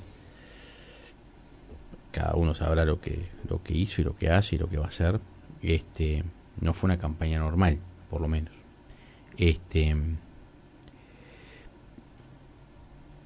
Cada 2.17 2.35
uno 2.35 2.55
sabrá 2.55 2.87
lo 2.87 2.99
que 2.99 3.29
lo 3.47 3.63
que 3.63 3.75
hizo 3.75 4.01
y 4.01 4.05
lo 4.05 4.17
que 4.17 4.31
hace 4.31 4.57
y 4.57 4.59
lo 4.59 4.71
que 4.71 4.79
va 4.79 4.87
a 4.87 4.89
hacer. 4.89 5.21
Este, 5.61 6.25
no 6.63 6.73
fue 6.73 6.89
una 6.89 6.97
campaña 6.97 7.39
normal, 7.41 7.79
por 8.09 8.23
lo 8.23 8.29
menos. 8.29 8.55
Este 9.37 9.95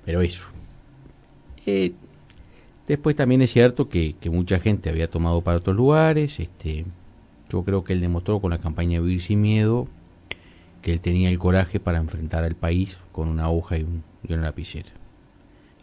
pero 0.05 0.23
eso. 0.23 0.43
Eh, 1.67 1.93
Después 2.91 3.15
también 3.15 3.41
es 3.41 3.53
cierto 3.53 3.89
que, 3.89 4.17
mucha 4.33 4.59
gente 4.59 4.91
había 4.91 5.09
tomado 5.09 5.43
para 5.43 5.59
otros 5.59 5.77
lugares. 5.77 6.41
Este, 6.41 6.85
yo 7.49 7.63
creo 7.63 7.85
que 7.85 7.93
él 7.93 8.01
demostró 8.01 8.41
con 8.41 8.51
la 8.51 8.59
campaña 8.59 8.99
de 8.99 9.07
Vivir 9.07 9.21
sin 9.21 9.41
Miedo 9.41 9.87
que 10.83 10.93
él 10.93 11.01
tenía 11.01 11.29
el 11.29 11.39
coraje 11.39 11.79
para 11.79 11.99
enfrentar 11.99 12.43
al 12.43 12.57
país 12.57 12.99
con 13.13 13.29
una 13.29 13.49
hoja 13.49 13.79
y, 13.79 13.85
un, 13.85 14.03
y 14.27 14.33
una 14.33 14.43
lapicera. 14.43 14.89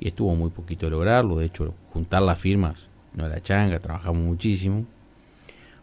Y 0.02 0.10
estuvo 0.10 0.36
muy 0.36 0.50
poquito 0.50 0.88
de 0.88 0.90
lograrlo. 0.90 1.38
De 1.38 1.46
hecho, 1.46 1.74
juntar 1.94 2.24
las 2.24 2.38
firmas 2.38 2.87
no 3.18 3.26
era 3.26 3.42
changa, 3.42 3.80
trabajamos 3.80 4.22
muchísimo. 4.22 4.86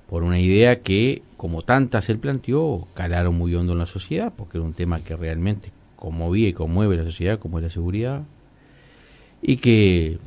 Por 0.09 0.23
una 0.23 0.38
idea 0.38 0.81
que, 0.83 1.23
como 1.37 1.62
tantas 1.62 2.09
él 2.09 2.18
planteó, 2.18 2.87
calaron 2.94 3.37
muy 3.37 3.55
hondo 3.55 3.73
en 3.73 3.81
la 3.81 3.87
sociedad, 3.87 4.33
porque 4.35 4.57
era 4.57 4.66
un 4.66 4.73
tema 4.73 5.01
que 5.01 5.16
realmente 5.16 5.73
conmovía 5.97 6.49
y 6.49 6.53
conmueve 6.53 6.97
la 6.97 7.05
sociedad, 7.05 7.40
como 7.40 7.59
es 7.59 7.64
la 7.64 7.70
seguridad. 7.70 8.23
Y 9.42 9.57
que 9.57 10.18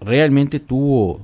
realmente 0.00 0.60
tuvo, 0.60 1.20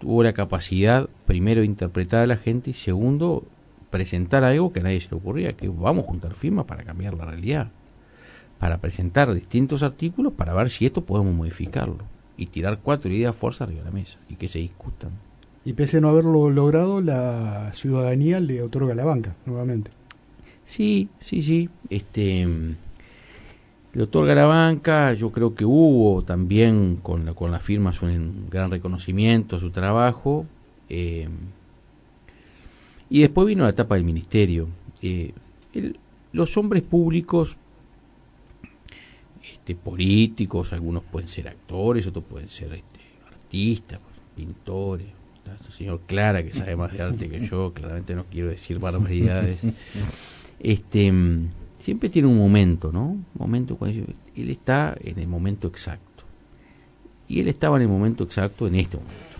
tuvo 0.00 0.24
la 0.24 0.32
capacidad, 0.32 1.08
primero, 1.24 1.60
de 1.60 1.66
interpretar 1.66 2.22
a 2.22 2.26
la 2.26 2.36
gente 2.36 2.70
y 2.70 2.74
segundo, 2.74 3.44
presentar 3.90 4.42
algo 4.42 4.72
que 4.72 4.80
a 4.80 4.82
nadie 4.82 5.00
se 5.00 5.10
le 5.10 5.18
ocurría, 5.18 5.52
que 5.52 5.68
vamos 5.68 6.04
a 6.04 6.08
juntar 6.08 6.34
firmas 6.34 6.64
para 6.64 6.82
cambiar 6.82 7.14
la 7.14 7.26
realidad, 7.26 7.70
para 8.58 8.78
presentar 8.78 9.32
distintos 9.32 9.84
artículos 9.84 10.32
para 10.32 10.54
ver 10.54 10.70
si 10.70 10.86
esto 10.86 11.04
podemos 11.04 11.34
modificarlo 11.34 12.21
y 12.42 12.46
tirar 12.46 12.80
cuatro 12.82 13.12
ideas 13.12 13.36
fuerza 13.36 13.64
arriba 13.64 13.80
de 13.80 13.84
la 13.86 13.92
mesa 13.92 14.18
y 14.28 14.34
que 14.34 14.48
se 14.48 14.58
discutan. 14.58 15.12
Y 15.64 15.74
pese 15.74 15.98
a 15.98 16.00
no 16.00 16.08
haberlo 16.08 16.50
logrado, 16.50 17.00
la 17.00 17.72
ciudadanía 17.72 18.40
le 18.40 18.62
otorga 18.62 18.94
la 18.94 19.04
banca 19.04 19.36
nuevamente. 19.46 19.92
Sí, 20.64 21.08
sí, 21.20 21.42
sí. 21.42 21.68
Este, 21.88 22.46
le 23.92 24.02
otorga 24.02 24.34
la 24.34 24.46
banca, 24.46 25.12
yo 25.12 25.30
creo 25.30 25.54
que 25.54 25.64
hubo 25.64 26.22
también 26.22 26.96
con 26.96 27.24
la, 27.24 27.34
con 27.34 27.52
las 27.52 27.62
firmas 27.62 28.02
un 28.02 28.48
gran 28.50 28.70
reconocimiento 28.70 29.56
a 29.56 29.60
su 29.60 29.70
trabajo. 29.70 30.46
Eh, 30.88 31.28
y 33.08 33.20
después 33.20 33.46
vino 33.46 33.62
la 33.62 33.70
etapa 33.70 33.94
del 33.94 34.04
ministerio. 34.04 34.66
Eh, 35.00 35.32
los 36.32 36.56
hombres 36.56 36.82
públicos, 36.82 37.56
este, 39.62 39.76
políticos, 39.76 40.72
algunos 40.72 41.04
pueden 41.04 41.28
ser 41.28 41.46
actores, 41.46 42.04
otros 42.08 42.24
pueden 42.24 42.48
ser 42.48 42.74
este, 42.74 43.00
artistas, 43.28 44.00
pintores. 44.34 45.06
el 45.46 45.72
señor 45.72 46.00
Clara, 46.04 46.42
que 46.42 46.52
sabe 46.52 46.74
más 46.74 46.92
de 46.92 47.00
arte 47.00 47.28
que 47.28 47.46
yo, 47.46 47.72
claramente 47.72 48.16
no 48.16 48.24
quiero 48.24 48.48
decir 48.48 48.80
barbaridades. 48.80 49.60
Este 50.58 51.12
siempre 51.78 52.08
tiene 52.08 52.28
un 52.28 52.38
momento, 52.38 52.92
¿no? 52.92 53.16
momento 53.34 53.76
cuando 53.76 54.04
él 54.36 54.50
está 54.50 54.96
en 55.00 55.18
el 55.18 55.28
momento 55.28 55.68
exacto. 55.68 56.24
Y 57.28 57.40
él 57.40 57.48
estaba 57.48 57.76
en 57.76 57.82
el 57.82 57.88
momento 57.88 58.24
exacto 58.24 58.66
en 58.66 58.74
este 58.76 58.96
momento. 58.96 59.36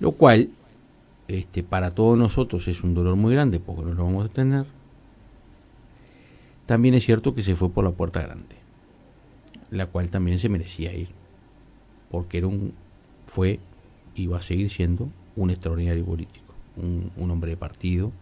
Lo 0.00 0.12
cual, 0.12 0.50
este, 1.26 1.62
para 1.62 1.90
todos 1.90 2.16
nosotros 2.16 2.68
es 2.68 2.82
un 2.82 2.94
dolor 2.94 3.16
muy 3.16 3.34
grande 3.34 3.60
porque 3.60 3.82
no 3.82 3.92
lo 3.92 4.04
vamos 4.04 4.26
a 4.26 4.28
tener. 4.28 4.77
También 6.68 6.92
es 6.92 7.06
cierto 7.06 7.34
que 7.34 7.42
se 7.42 7.56
fue 7.56 7.70
por 7.70 7.82
la 7.82 7.92
puerta 7.92 8.20
grande, 8.20 8.56
la 9.70 9.86
cual 9.86 10.10
también 10.10 10.38
se 10.38 10.50
merecía 10.50 10.92
ir, 10.92 11.08
porque 12.10 12.36
era 12.36 12.46
un, 12.46 12.74
fue 13.24 13.58
y 14.14 14.26
va 14.26 14.40
a 14.40 14.42
seguir 14.42 14.68
siendo 14.68 15.08
un 15.34 15.48
extraordinario 15.48 16.04
político, 16.04 16.52
un, 16.76 17.10
un 17.16 17.30
hombre 17.30 17.52
de 17.52 17.56
partido, 17.56 18.12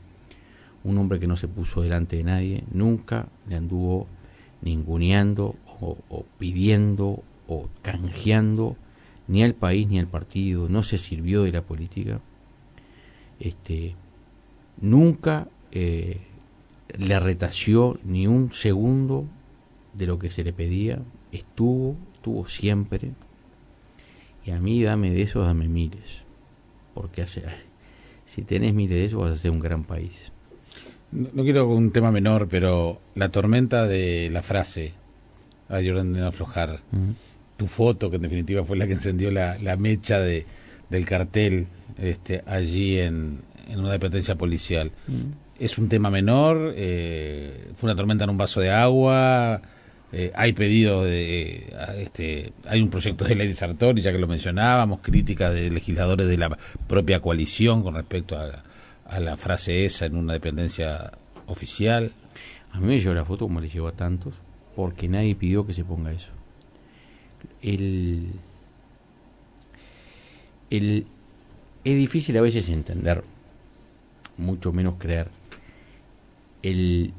un 0.85 0.97
hombre 0.97 1.19
que 1.19 1.27
no 1.27 1.37
se 1.37 1.49
puso 1.49 1.83
delante 1.83 2.19
de 2.19 2.23
nadie, 2.23 2.63
nunca 2.71 3.27
le 3.49 3.57
anduvo 3.57 4.07
ninguneando 4.63 5.57
o, 5.81 6.25
pidiendo 6.39 7.25
o 7.49 7.69
canjeando 7.83 8.77
ni 9.27 9.43
al 9.43 9.55
país 9.55 9.89
ni 9.89 9.99
al 9.99 10.07
partido, 10.07 10.69
no 10.69 10.85
se 10.85 10.99
sirvió 10.99 11.43
de 11.43 11.51
la 11.51 11.63
política, 11.63 12.21
este, 13.41 13.97
nunca 14.81 15.49
eh, 15.73 16.21
le 16.97 17.19
retació 17.21 17.99
ni 18.05 18.27
un 18.27 18.53
segundo 18.53 19.27
de 19.95 20.07
lo 20.07 20.19
que 20.19 20.31
se 20.31 20.45
le 20.45 20.53
pedía, 20.53 21.01
estuvo, 21.33 21.97
estuvo 22.15 22.47
siempre, 22.49 23.13
y 24.45 24.51
a 24.51 24.61
mí 24.61 24.83
dame 24.83 25.11
de 25.11 25.23
eso, 25.23 25.43
dame 25.43 25.69
miles, 25.69 26.23
porque 26.95 27.23
hace, 27.23 27.43
si 28.25 28.43
tenés 28.43 28.75
miles 28.75 28.99
de 28.99 29.05
eso 29.07 29.19
vas 29.19 29.33
a 29.33 29.37
ser 29.37 29.51
un 29.51 29.61
gran 29.61 29.85
país. 29.85 30.33
No, 31.13 31.45
quiero 31.45 31.69
un 31.69 31.93
tema 31.93 32.11
menor, 32.11 32.49
pero 32.49 33.01
la 33.15 33.31
tormenta 33.31 33.87
de 33.87 34.29
la 34.31 34.43
frase, 34.43 34.93
a 35.69 35.77
Jordan 35.77 36.13
de 36.13 36.27
aflojar, 36.27 36.81
tu 37.57 37.67
foto, 37.69 38.11
que 38.11 38.17
en 38.17 38.23
definitiva 38.23 38.65
fue 38.65 38.77
la 38.77 38.87
que 38.87 38.93
encendió 38.95 39.31
la, 39.31 39.77
mecha 39.79 40.21
de, 40.21 40.47
del 40.91 41.05
cartel 41.05 41.67
este, 41.99 42.43
allí 42.47 42.99
en, 42.99 43.43
una 43.75 43.93
dependencia 43.93 44.37
policial. 44.37 44.93
¿Es 45.59 45.79
un 45.79 45.89
tema 45.89 46.11
menor? 46.11 46.75
Eh, 46.77 47.71
¿Fue 47.77 47.89
una 47.89 47.97
tormenta 47.97 48.25
en 48.25 48.31
un 48.31 48.37
vaso 48.37 48.61
de 48.61 48.71
agua? 48.71 49.63
Eh, 50.13 50.31
hay 50.35 50.53
pedido 50.53 51.03
de 51.03 51.75
este 51.99 52.53
hay 52.67 52.81
un 52.81 52.91
proyecto 52.91 53.25
de 53.25 53.35
ley 53.35 53.49
de 53.49 53.55
Sartori 53.55 54.03
ya 54.03 54.13
que 54.13 54.19
lo 54.19 54.29
mencionábamos 54.29 55.01
críticas 55.01 55.53
de 55.53 55.69
legisladores 55.69 56.29
de 56.29 56.39
la 56.39 56.57
propia 56.87 57.21
coalición 57.21 57.83
con 57.83 57.95
respecto 57.95 58.39
a, 58.39 58.63
a 59.05 59.21
la 59.21 59.37
frase 59.37 59.85
esa 59.85 60.07
en 60.07 60.17
una 60.17 60.35
dependencia 60.35 61.13
oficial. 61.47 62.13
A 62.73 62.81
mí 62.81 62.87
me 62.87 63.01
llevó 63.01 63.15
la 63.15 63.25
foto 63.25 63.47
como 63.47 63.61
le 63.61 63.69
llevó 63.69 63.89
a 63.89 63.93
tantos, 63.93 64.35
porque 64.75 65.09
nadie 65.09 65.35
pidió 65.35 65.67
que 65.67 65.73
se 65.73 65.85
ponga 65.85 66.13
eso. 66.13 66.31
El, 67.63 68.33
el, 70.71 71.07
es 71.85 71.97
difícil 71.97 72.37
a 72.37 72.43
veces 72.43 72.69
entender 72.69 73.25
mucho 74.37 74.73
menos 74.73 74.95
creer. 74.99 75.29
El 76.63 77.13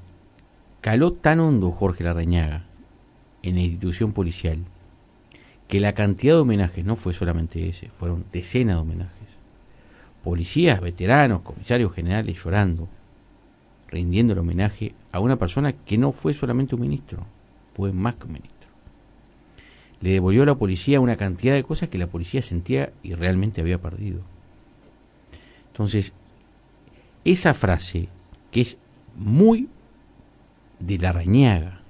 caló 0.82 1.14
tan 1.14 1.40
hondo 1.40 1.72
Jorge 1.72 2.04
Larrañaga 2.04 2.66
en 3.44 3.56
la 3.56 3.62
institución 3.62 4.14
policial 4.14 4.60
que 5.68 5.80
la 5.80 5.94
cantidad 5.94 6.36
de 6.36 6.42
homenajes 6.42 6.86
no 6.86 6.96
fue 6.96 7.14
solamente 7.14 7.68
ese, 7.68 7.90
fueron 7.90 8.26
decenas 8.32 8.78
de 8.78 8.82
homenajes. 8.82 9.28
Policías, 10.24 10.82
veteranos, 10.82 11.42
comisarios 11.42 11.94
generales 11.94 12.42
llorando, 12.42 12.88
rindiendo 13.90 14.34
el 14.34 14.40
homenaje 14.40 14.94
a 15.12 15.20
una 15.20 15.38
persona 15.38 15.74
que 15.74 15.98
no 15.98 16.12
fue 16.12 16.34
solamente 16.34 16.76
un 16.76 16.82
ministro, 16.82 17.26
fue 17.74 17.92
más 17.92 18.16
que 18.16 18.26
un 18.26 18.34
ministro. 18.34 18.70
Le 20.02 20.12
devolvió 20.12 20.44
a 20.44 20.48
la 20.48 20.56
policía 20.56 21.00
una 21.00 21.16
cantidad 21.16 21.54
de 21.54 21.64
cosas 21.64 21.90
que 21.90 21.98
la 21.98 22.08
policía 22.08 22.42
sentía 22.42 22.92
y 23.04 23.14
realmente 23.14 23.62
había 23.62 23.82
perdido. 23.82 24.22
Entonces, 25.72 26.14
esa 27.26 27.54
frase, 27.54 28.10
que 28.52 28.62
es 28.62 28.78
muy 29.18 29.68
de 30.80 30.98
la 31.00 31.12
rañaga, 31.12 31.82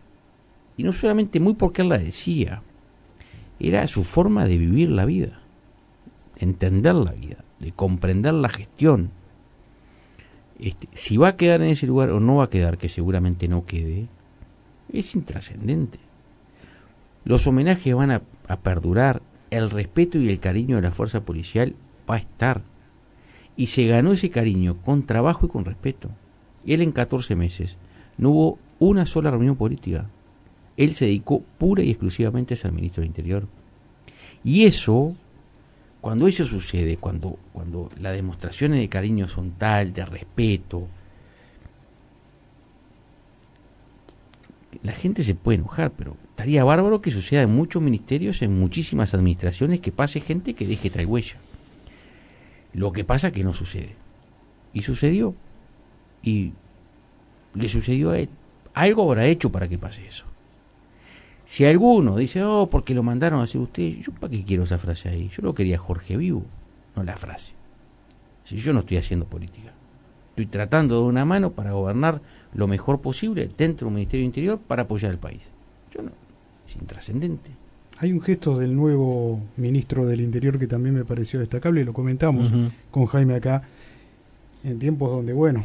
y 0.78 0.84
no 0.84 0.94
solamente 0.94 1.40
muy 1.40 1.56
porque 1.56 1.82
él 1.82 1.90
la 1.90 1.98
decía, 1.98 2.62
era 3.60 3.88
su 3.88 4.04
forma 4.04 4.46
de 4.46 4.58
vivir 4.58 4.90
la 4.90 5.06
vida, 5.06 5.40
entender 6.38 6.96
la 6.96 7.12
vida, 7.12 7.44
de 7.60 7.72
comprender 7.72 8.34
la 8.34 8.50
gestión. 8.50 9.12
Este, 10.60 10.88
si 10.94 11.18
va 11.18 11.30
a 11.30 11.38
quedar 11.38 11.62
en 11.62 11.70
ese 11.70 11.88
lugar 11.88 12.12
o 12.12 12.20
no 12.20 12.38
va 12.38 12.46
a 12.46 12.50
quedar, 12.50 12.78
que 12.78 12.90
seguramente 12.90 13.48
no 13.48 13.66
quede, 13.66 14.08
es 14.92 15.16
intrascendente. 15.16 16.00
Los 17.26 17.46
homenajes 17.46 17.94
van 17.94 18.12
a 18.12 18.22
perdurar, 18.62 19.22
el 19.50 19.70
respeto 19.70 20.18
y 20.18 20.30
el 20.30 20.40
cariño 20.40 20.78
de 20.78 20.84
la 20.84 20.92
fuerza 20.92 21.26
policial 21.26 21.76
va 22.10 22.16
a 22.16 22.20
estar. 22.20 22.62
Y 23.56 23.68
se 23.68 23.86
ganó 23.88 24.13
ese 24.13 24.30
cariño 24.30 24.78
con 24.82 25.04
trabajo 25.04 25.48
y 25.48 25.50
con 25.50 25.66
respeto. 25.66 26.10
Él 26.65 26.82
en 26.82 26.91
14 26.91 27.36
meses 27.36 27.78
no 28.17 28.30
hubo 28.30 28.60
una 28.80 29.06
sola 29.06 29.32
reunión 29.32 29.56
política. 29.56 30.10
Él 30.76 30.93
se 30.93 31.06
dedicó 31.06 31.41
pura 31.58 31.84
y 31.84 31.89
exclusivamente 31.89 32.54
a 32.54 32.58
ser 32.58 32.72
ministro 32.72 33.02
del 33.02 33.08
Interior. 33.08 33.48
Y 34.43 34.65
eso, 34.65 35.15
cuando 36.02 36.28
eso 36.28 36.46
sucede, 36.46 36.98
cuando, 36.98 37.38
cuando 37.54 37.91
las 38.00 38.13
demostraciones 38.13 38.80
de 38.80 38.89
cariño 38.89 39.28
son 39.28 39.52
tal, 39.52 39.93
de 39.93 40.06
respeto, 40.06 40.88
la 44.84 44.93
gente 44.93 45.24
se 45.24 45.36
puede 45.36 45.58
enojar, 45.58 45.91
pero 45.91 46.15
estaría 46.30 46.63
bárbaro 46.63 47.02
que 47.02 47.12
suceda 47.12 47.41
en 47.41 47.56
muchos 47.56 47.82
ministerios, 47.82 48.41
en 48.41 48.60
muchísimas 48.60 49.13
administraciones, 49.13 49.80
que 49.80 49.91
pase 49.91 50.22
gente 50.22 50.54
que 50.54 50.67
deje 50.67 50.89
tal. 50.89 51.08
Lo 52.74 52.91
que 52.91 53.04
pasa 53.04 53.32
que 53.32 53.43
no 53.43 53.54
sucede. 53.54 53.96
Y 54.74 54.84
sucedió. 54.84 55.34
Y 56.28 56.52
le 57.54 57.70
sucedió 57.70 58.12
a 58.12 58.20
él. 58.20 58.30
Algo 58.74 59.04
habrá 59.04 59.26
hecho 59.28 59.50
para 59.50 59.70
que 59.70 59.78
pase 59.78 60.06
eso. 60.06 60.26
Si 61.46 61.63
alguno 61.63 62.18
dice, 62.18 62.44
oh, 62.44 62.70
porque 62.70 62.94
lo 62.94 63.02
mandaron 63.02 63.40
a 63.40 63.44
hacer 63.44 63.62
ustedes, 63.62 64.06
yo 64.06 64.12
para 64.12 64.32
qué 64.32 64.44
quiero 64.44 64.63
esa 64.63 64.78
frase 64.78 65.08
ahí. 65.08 65.30
Yo 65.30 65.42
lo 65.42 65.56
quería 65.56 65.78
Jorge 65.78 66.18
Vivo, 66.18 66.44
no 66.98 67.04
la 67.04 67.16
frase. 67.16 67.54
Si 68.44 68.58
yo 68.58 68.74
no 68.74 68.80
estoy 68.82 68.98
haciendo 68.98 69.26
política. 69.26 69.72
Estoy 70.32 70.48
tratando 70.48 71.02
de 71.02 71.08
una 71.08 71.24
mano 71.24 71.54
para 71.54 71.72
gobernar 71.72 72.22
lo 72.54 72.68
mejor 72.68 73.00
posible 73.00 73.50
dentro 73.58 73.88
del 73.88 73.96
Ministerio 73.96 74.24
del 74.24 74.28
Interior 74.28 74.60
para 74.60 74.84
apoyar 74.84 75.12
al 75.12 75.18
país. 75.18 75.48
Yo 75.96 76.02
no, 76.02 76.12
es 76.68 76.76
intrascendente. 76.76 77.52
Hay 78.00 78.12
un 78.12 78.22
gesto 78.22 78.58
del 78.58 78.76
nuevo 78.76 79.40
ministro 79.56 80.06
del 80.06 80.20
Interior 80.20 80.60
que 80.60 80.68
también 80.68 80.94
me 80.94 81.06
pareció 81.06 81.40
destacable, 81.40 81.82
y 81.82 81.84
lo 81.86 81.94
comentamos 81.94 82.52
con 82.92 83.06
Jaime 83.06 83.36
acá, 83.36 83.63
en 84.63 84.78
tiempos 84.78 85.10
donde, 85.10 85.32
bueno, 85.32 85.63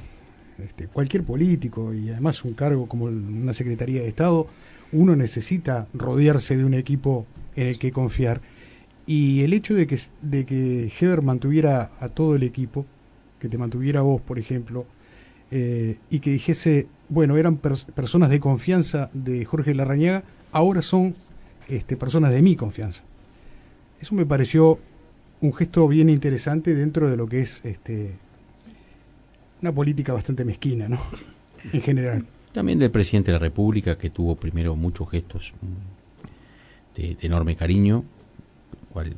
este, 0.58 0.86
cualquier 0.88 1.24
político 1.24 1.94
y 1.94 2.10
además 2.10 2.44
un 2.44 2.54
cargo 2.54 2.86
como 2.86 3.06
una 3.06 3.52
Secretaría 3.52 4.02
de 4.02 4.08
Estado, 4.08 4.46
uno 4.92 5.16
necesita 5.16 5.86
rodearse 5.94 6.56
de 6.56 6.64
un 6.64 6.74
equipo 6.74 7.26
en 7.56 7.68
el 7.68 7.78
que 7.78 7.90
confiar. 7.90 8.40
Y 9.06 9.42
el 9.42 9.52
hecho 9.52 9.74
de 9.74 9.86
que, 9.86 9.98
de 10.20 10.46
que 10.46 10.92
Heber 11.00 11.22
mantuviera 11.22 11.90
a 12.00 12.08
todo 12.08 12.36
el 12.36 12.42
equipo, 12.42 12.86
que 13.40 13.48
te 13.48 13.58
mantuviera 13.58 14.02
vos, 14.02 14.20
por 14.20 14.38
ejemplo, 14.38 14.86
eh, 15.50 15.98
y 16.08 16.20
que 16.20 16.30
dijese, 16.30 16.86
bueno, 17.08 17.36
eran 17.36 17.56
personas 17.56 18.30
de 18.30 18.40
confianza 18.40 19.10
de 19.12 19.44
Jorge 19.44 19.74
Larrañaga, 19.74 20.24
ahora 20.52 20.80
son 20.80 21.14
este, 21.68 21.96
personas 21.96 22.32
de 22.32 22.42
mi 22.42 22.56
confianza. 22.56 23.02
Eso 24.00 24.14
me 24.14 24.24
pareció 24.24 24.78
un 25.40 25.52
gesto 25.52 25.88
bien 25.88 26.08
interesante 26.08 26.74
dentro 26.74 27.10
de 27.10 27.16
lo 27.16 27.26
que 27.26 27.40
es 27.40 27.64
este, 27.64 28.14
una 29.62 29.72
política 29.72 30.12
bastante 30.12 30.44
mezquina, 30.44 30.88
¿no? 30.88 30.98
En 31.72 31.80
general. 31.80 32.26
También 32.52 32.78
del 32.78 32.90
presidente 32.90 33.30
de 33.30 33.38
la 33.38 33.42
República, 33.42 33.96
que 33.96 34.10
tuvo 34.10 34.36
primero 34.36 34.74
muchos 34.76 35.08
gestos 35.08 35.54
de, 36.96 37.16
enorme 37.22 37.56
cariño, 37.56 38.04
cual 38.92 39.14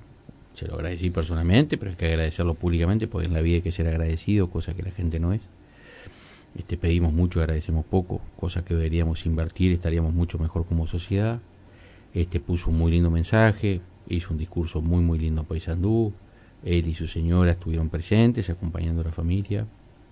se 0.55 0.69
lo 0.69 0.75
agradecí 0.75 1.11
personalmente, 1.11 1.79
pero 1.79 1.91
hay 1.91 1.97
que 1.97 2.07
agradecerlo 2.07 2.55
públicamente, 2.55 3.09
porque 3.09 3.27
en 3.27 3.35
la 3.35 3.41
vida 3.41 3.57
hay 3.57 3.63
que 3.63 3.73
ser 3.73 3.89
agradecido, 3.89 4.51
cosa 4.51 4.75
que 4.75 4.83
la 4.83 4.93
gente 4.93 5.19
no 5.19 5.33
es. 5.33 5.41
Este, 6.57 6.77
pedimos 6.77 7.13
mucho, 7.13 7.41
agradecemos 7.41 7.85
poco, 7.85 8.21
cosa 8.37 8.65
que 8.65 8.75
deberíamos 8.75 9.27
invertir, 9.27 9.73
estaríamos 9.73 10.15
mucho 10.15 10.39
mejor 10.39 10.67
como 10.67 10.87
sociedad. 10.87 11.41
Este 12.13 12.39
puso 12.39 12.71
un 12.71 12.79
muy 12.79 12.93
lindo 12.93 13.11
mensaje, 13.11 13.81
hizo 14.07 14.31
un 14.31 14.39
discurso 14.39 14.81
muy 14.81 15.03
muy 15.03 15.19
lindo 15.19 15.41
a 15.41 15.45
Paysandú, 15.45 16.13
él 16.63 16.87
y 16.87 16.95
su 16.95 17.09
señora 17.09 17.53
estuvieron 17.53 17.89
presentes 17.89 18.49
acompañando 18.51 19.01
a 19.01 19.07
la 19.07 19.13
familia, 19.13 19.67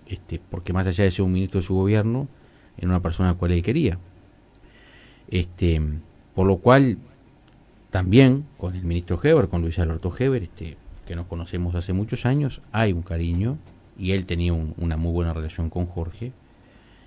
este, 0.07 0.39
porque 0.49 0.73
más 0.73 0.87
allá 0.87 1.03
de 1.03 1.11
ser 1.11 1.23
un 1.23 1.31
ministro 1.31 1.59
de 1.59 1.65
su 1.65 1.75
gobierno, 1.75 2.27
en 2.77 2.89
una 2.89 3.01
persona 3.01 3.29
a 3.29 3.33
la 3.33 3.37
cual 3.37 3.51
él 3.51 3.63
quería. 3.63 3.97
Este, 5.29 5.81
por 6.35 6.47
lo 6.47 6.57
cual, 6.57 6.97
también 7.89 8.45
con 8.57 8.75
el 8.75 8.83
ministro 8.83 9.19
Heber, 9.21 9.47
con 9.47 9.61
Luis 9.61 9.79
Alberto 9.79 10.13
Heber, 10.17 10.43
este, 10.43 10.77
que 11.05 11.15
nos 11.15 11.27
conocemos 11.27 11.75
hace 11.75 11.93
muchos 11.93 12.25
años, 12.25 12.61
hay 12.71 12.93
un 12.93 13.01
cariño 13.01 13.57
y 13.97 14.11
él 14.11 14.25
tenía 14.25 14.53
una 14.53 14.97
muy 14.97 15.11
buena 15.11 15.33
relación 15.33 15.69
con 15.69 15.85
Jorge. 15.85 16.31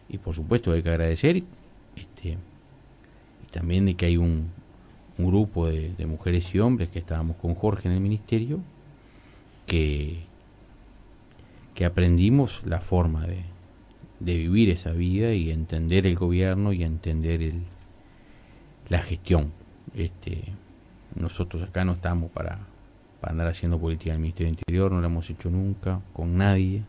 Y 0.09 0.19
por 0.19 0.35
supuesto 0.35 0.73
hay 0.73 0.83
que 0.83 0.91
agradecer 0.91 1.43
este, 1.97 2.29
y 2.29 3.51
también 3.51 3.87
de 3.87 3.95
que 3.95 4.07
hay 4.07 4.17
un, 4.17 4.51
un 5.19 5.27
grupo 5.27 5.67
de, 5.67 5.95
de, 5.95 6.07
mujeres 6.07 6.55
y 6.55 6.61
hombres 6.61 6.91
que 6.91 7.01
estábamos 7.01 7.37
con 7.37 7.55
Jorge 7.55 7.89
en 7.89 7.95
el 7.95 8.01
ministerio 8.01 8.61
que, 9.67 10.26
que 11.77 11.85
aprendimos 11.85 12.63
la 12.65 12.81
forma 12.81 13.27
de, 13.27 13.45
de 14.19 14.35
vivir 14.35 14.71
esa 14.71 14.93
vida 14.93 15.35
y 15.35 15.51
entender 15.51 16.07
el 16.07 16.17
gobierno 16.17 16.73
y 16.73 16.83
entender 16.83 17.43
el, 17.43 17.63
la 18.89 19.03
gestión. 19.03 19.53
Este, 19.95 20.55
nosotros 21.15 21.63
acá 21.63 21.85
no 21.85 21.93
estamos 21.93 22.31
para, 22.31 22.61
para 23.21 23.33
andar 23.33 23.49
haciendo 23.49 23.79
política 23.79 24.13
en 24.13 24.17
el 24.17 24.23
Ministerio 24.23 24.47
del 24.47 24.59
Interior, 24.59 24.91
no 24.91 25.03
lo 25.03 25.07
hemos 25.07 25.29
hecho 25.29 25.51
nunca 25.51 26.01
con 26.15 26.39
nadie. 26.39 26.83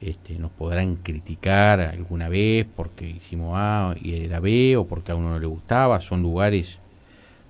Este, 0.00 0.36
nos 0.36 0.50
podrán 0.50 0.96
criticar 0.96 1.80
alguna 1.80 2.28
vez 2.28 2.66
porque 2.74 3.08
hicimos 3.08 3.52
A 3.56 3.94
y 4.02 4.16
era 4.16 4.40
B 4.40 4.76
o 4.76 4.84
porque 4.84 5.12
a 5.12 5.14
uno 5.14 5.30
no 5.30 5.38
le 5.38 5.46
gustaba, 5.46 6.00
son 6.00 6.22
lugares 6.22 6.80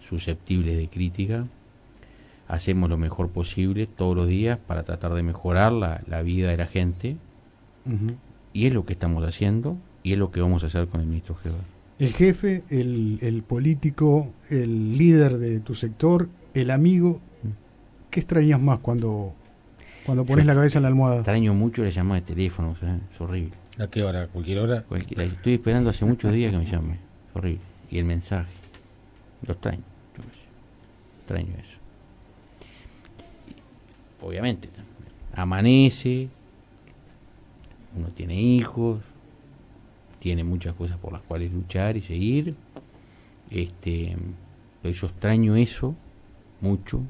susceptibles 0.00 0.76
de 0.76 0.88
crítica. 0.88 1.46
Hacemos 2.52 2.90
lo 2.90 2.98
mejor 2.98 3.30
posible 3.30 3.86
todos 3.86 4.14
los 4.14 4.28
días 4.28 4.58
para 4.58 4.82
tratar 4.82 5.14
de 5.14 5.22
mejorar 5.22 5.72
la, 5.72 6.02
la 6.06 6.20
vida 6.20 6.50
de 6.50 6.58
la 6.58 6.66
gente 6.66 7.16
y 8.52 8.66
es 8.66 8.74
lo 8.74 8.84
que 8.84 8.92
estamos 8.92 9.24
haciendo 9.24 9.78
y 10.02 10.12
es 10.12 10.18
lo 10.18 10.30
que 10.30 10.42
vamos 10.42 10.62
a 10.62 10.66
hacer 10.66 10.86
con 10.86 11.00
el 11.00 11.06
ministro 11.06 11.34
Heber. 11.42 11.62
El 11.98 12.12
jefe, 12.12 12.62
el, 12.68 13.18
el 13.22 13.42
político, 13.42 14.34
el 14.50 14.98
líder 14.98 15.38
de 15.38 15.60
tu 15.60 15.74
sector, 15.74 16.28
el 16.52 16.70
amigo, 16.70 17.20
¿qué 18.10 18.20
extrañas 18.20 18.60
más 18.60 18.80
cuando, 18.80 19.32
cuando 20.04 20.26
pones 20.26 20.44
la 20.44 20.54
cabeza 20.54 20.78
en 20.78 20.82
la 20.82 20.88
almohada? 20.88 21.16
Extraño 21.16 21.54
mucho 21.54 21.82
la 21.82 21.88
llamada 21.88 22.20
de 22.20 22.26
teléfono, 22.26 22.76
es 23.10 23.18
horrible. 23.18 23.54
¿A 23.78 23.86
qué 23.86 24.02
hora? 24.02 24.26
¿Cualquier 24.26 24.58
hora? 24.58 24.84
Estoy 25.16 25.54
esperando 25.54 25.88
hace 25.88 26.04
muchos 26.04 26.30
días 26.34 26.52
que 26.52 26.58
me 26.58 26.66
llame, 26.66 26.92
es 26.92 27.36
horrible. 27.36 27.62
Y 27.90 27.96
el 27.96 28.04
mensaje, 28.04 28.52
lo 29.46 29.54
extraño, 29.54 29.84
extraño 31.22 31.54
eso. 31.58 31.81
Obviamente, 34.22 34.68
amanece, 35.34 36.28
uno 37.96 38.08
tiene 38.08 38.40
hijos, 38.40 39.00
tiene 40.18 40.44
muchas 40.44 40.74
cosas 40.74 40.98
por 40.98 41.12
las 41.12 41.22
cuales 41.22 41.52
luchar 41.52 41.96
y 41.96 42.00
seguir. 42.00 42.54
Este, 43.50 44.16
yo 44.84 45.06
extraño 45.06 45.56
eso 45.56 45.94
mucho. 46.60 47.00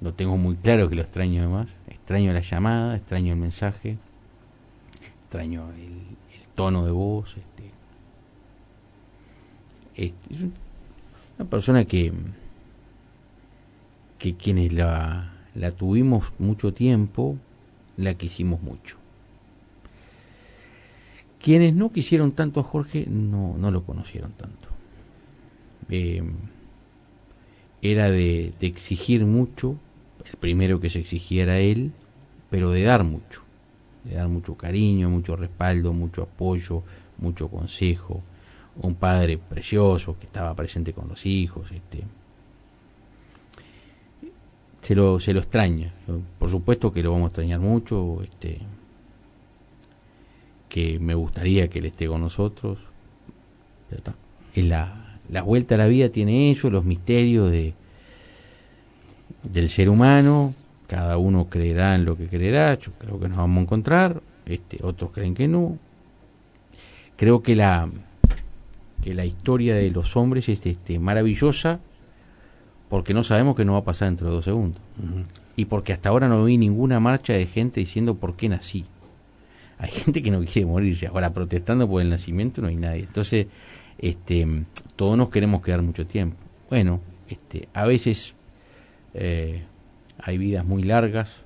Lo 0.00 0.12
tengo 0.12 0.36
muy 0.36 0.56
claro 0.56 0.88
que 0.88 0.96
lo 0.96 1.02
extraño 1.02 1.40
además. 1.40 1.78
Extraño 1.86 2.32
la 2.32 2.40
llamada, 2.40 2.96
extraño 2.96 3.32
el 3.32 3.38
mensaje, 3.38 3.98
extraño 5.22 5.70
el, 5.72 6.02
tono 6.56 6.84
de 6.84 6.90
voz. 6.90 7.36
Este, 7.36 7.70
este, 9.94 10.34
es 10.34 10.40
una 11.38 11.48
persona 11.48 11.84
que, 11.84 12.12
que 14.18 14.34
quienes 14.34 14.72
la, 14.72 15.32
la 15.54 15.70
tuvimos 15.70 16.32
mucho 16.38 16.72
tiempo, 16.72 17.36
la 17.96 18.14
quisimos 18.14 18.62
mucho 18.62 18.96
Quienes 21.40 21.74
no 21.74 21.92
quisieron 21.92 22.32
tanto 22.32 22.60
a 22.60 22.62
Jorge 22.62 23.06
no, 23.08 23.56
no 23.58 23.70
lo 23.70 23.84
conocieron 23.84 24.32
tanto. 24.32 24.68
Eh, 25.90 26.22
era 27.82 28.10
de, 28.10 28.54
de, 28.60 28.66
exigir 28.66 29.26
mucho, 29.26 29.76
el 30.24 30.36
primero 30.38 30.80
que 30.80 30.88
se 30.88 31.00
exigía 31.00 31.42
era 31.42 31.58
él, 31.58 31.92
pero 32.48 32.70
de 32.70 32.84
dar 32.84 33.02
mucho, 33.02 33.42
de 34.04 34.14
dar 34.14 34.28
mucho 34.28 34.56
cariño, 34.56 35.10
mucho 35.10 35.34
respaldo, 35.34 35.92
mucho 35.92 36.22
apoyo, 36.22 36.84
mucho 37.18 37.48
consejo, 37.48 38.22
un 38.76 38.94
padre 38.94 39.36
precioso 39.36 40.16
que 40.18 40.26
estaba 40.26 40.54
presente 40.54 40.92
con 40.92 41.08
los 41.08 41.26
hijos, 41.26 41.72
este, 41.72 42.04
se 44.82 44.94
lo, 44.94 45.20
se 45.20 45.32
lo 45.32 45.40
extraña. 45.40 45.92
Por 46.38 46.50
supuesto 46.50 46.92
que 46.92 47.02
lo 47.02 47.12
vamos 47.12 47.26
a 47.26 47.28
extrañar 47.28 47.60
mucho, 47.60 48.22
este, 48.22 48.58
que 50.68 50.98
me 50.98 51.14
gustaría 51.14 51.68
que 51.68 51.78
él 51.78 51.86
esté 51.86 52.08
con 52.08 52.20
nosotros. 52.20 52.78
Es 54.54 54.64
la, 54.64 55.18
la 55.28 55.42
vuelta 55.42 55.76
a 55.76 55.78
la 55.78 55.86
vida 55.86 56.08
tiene 56.08 56.50
eso, 56.50 56.70
los 56.70 56.84
misterios 56.84 57.50
de 57.50 57.74
del 59.42 59.70
ser 59.70 59.88
humano. 59.88 60.54
Cada 60.86 61.16
uno 61.16 61.48
creerá 61.48 61.94
en 61.94 62.04
lo 62.04 62.16
que 62.16 62.26
creerá. 62.26 62.78
Yo 62.78 62.92
creo 62.98 63.18
que 63.18 63.28
nos 63.28 63.38
vamos 63.38 63.58
a 63.58 63.62
encontrar. 63.62 64.22
Este, 64.46 64.78
otros 64.82 65.10
creen 65.12 65.34
que 65.34 65.48
no. 65.48 65.78
Creo 67.16 67.42
que 67.42 67.56
la 67.56 67.88
que 69.02 69.14
la 69.14 69.24
historia 69.24 69.74
de 69.74 69.90
los 69.90 70.16
hombres 70.16 70.48
es 70.48 70.64
este, 70.64 71.00
maravillosa 71.00 71.80
porque 72.92 73.14
no 73.14 73.24
sabemos 73.24 73.56
que 73.56 73.64
no 73.64 73.72
va 73.72 73.78
a 73.78 73.84
pasar 73.84 74.08
dentro 74.08 74.28
de 74.28 74.34
dos 74.34 74.44
segundos. 74.44 74.78
Y 75.56 75.64
porque 75.64 75.94
hasta 75.94 76.10
ahora 76.10 76.28
no 76.28 76.44
vi 76.44 76.58
ninguna 76.58 77.00
marcha 77.00 77.32
de 77.32 77.46
gente 77.46 77.80
diciendo 77.80 78.16
por 78.16 78.36
qué 78.36 78.50
nací. 78.50 78.84
Hay 79.78 79.90
gente 79.92 80.22
que 80.22 80.30
no 80.30 80.44
quiere 80.44 80.66
morirse. 80.66 81.06
Ahora, 81.06 81.32
protestando 81.32 81.88
por 81.88 82.02
el 82.02 82.10
nacimiento 82.10 82.60
no 82.60 82.68
hay 82.68 82.76
nadie. 82.76 83.04
Entonces, 83.04 83.46
este, 83.96 84.46
todos 84.94 85.16
nos 85.16 85.30
queremos 85.30 85.62
quedar 85.62 85.80
mucho 85.80 86.04
tiempo. 86.04 86.36
Bueno, 86.68 87.00
este, 87.30 87.66
a 87.72 87.86
veces 87.86 88.34
eh, 89.14 89.62
hay 90.18 90.36
vidas 90.36 90.66
muy 90.66 90.82
largas 90.82 91.44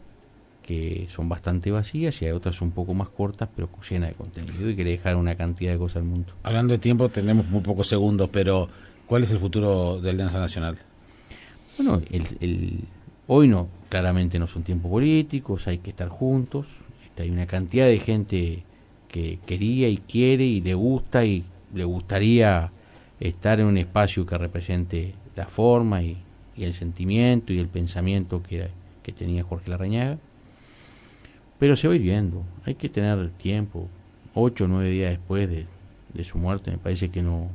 que 0.62 1.06
son 1.10 1.28
bastante 1.28 1.70
vacías 1.70 2.20
y 2.22 2.24
hay 2.24 2.32
otras 2.32 2.60
un 2.60 2.72
poco 2.72 2.92
más 2.92 3.08
cortas 3.10 3.48
pero 3.54 3.68
llenas 3.88 4.08
de 4.08 4.16
contenido 4.16 4.68
y 4.68 4.74
quiere 4.74 4.90
dejar 4.90 5.14
una 5.14 5.36
cantidad 5.36 5.70
de 5.70 5.78
cosas 5.78 5.98
al 5.98 6.08
mundo. 6.08 6.32
Hablando 6.42 6.72
de 6.72 6.78
tiempo, 6.78 7.08
tenemos 7.08 7.46
muy 7.46 7.60
pocos 7.60 7.86
segundos, 7.86 8.30
pero 8.32 8.68
¿cuál 9.06 9.22
es 9.22 9.30
el 9.30 9.38
futuro 9.38 10.00
de 10.00 10.10
Alianza 10.10 10.40
Nacional? 10.40 10.76
Bueno, 11.78 12.00
el, 12.10 12.84
hoy 13.26 13.48
no, 13.48 13.68
claramente 13.90 14.38
no 14.38 14.46
son 14.46 14.62
tiempos 14.62 14.90
políticos, 14.90 15.68
hay 15.68 15.78
que 15.78 15.90
estar 15.90 16.08
juntos. 16.08 16.66
Este, 17.04 17.24
hay 17.24 17.30
una 17.30 17.46
cantidad 17.46 17.86
de 17.86 17.98
gente 17.98 18.62
que 19.08 19.38
quería 19.44 19.88
y 19.88 19.98
quiere 19.98 20.44
y 20.44 20.60
le 20.62 20.74
gusta 20.74 21.24
y 21.24 21.44
le 21.74 21.84
gustaría 21.84 22.72
estar 23.20 23.60
en 23.60 23.66
un 23.66 23.76
espacio 23.76 24.24
que 24.24 24.38
represente 24.38 25.14
la 25.34 25.46
forma 25.46 26.02
y, 26.02 26.18
el 26.56 26.72
sentimiento 26.72 27.52
y 27.52 27.58
el 27.58 27.68
pensamiento 27.68 28.42
que, 28.42 28.68
que 29.02 29.12
tenía 29.12 29.44
Jorge 29.44 29.68
Larrañaga. 29.68 30.16
Pero 31.58 31.76
se 31.76 31.86
va 31.86 31.94
a 31.94 31.98
viendo, 31.98 32.44
hay 32.64 32.76
que 32.76 32.88
tener 32.88 33.30
tiempo. 33.32 33.88
Ocho 34.32 34.64
o 34.64 34.68
nueve 34.68 34.88
días 34.88 35.10
después 35.10 35.48
de, 35.50 35.66
de 36.14 36.24
su 36.24 36.38
muerte, 36.38 36.70
me 36.70 36.78
parece 36.78 37.10
que 37.10 37.22
no. 37.22 37.50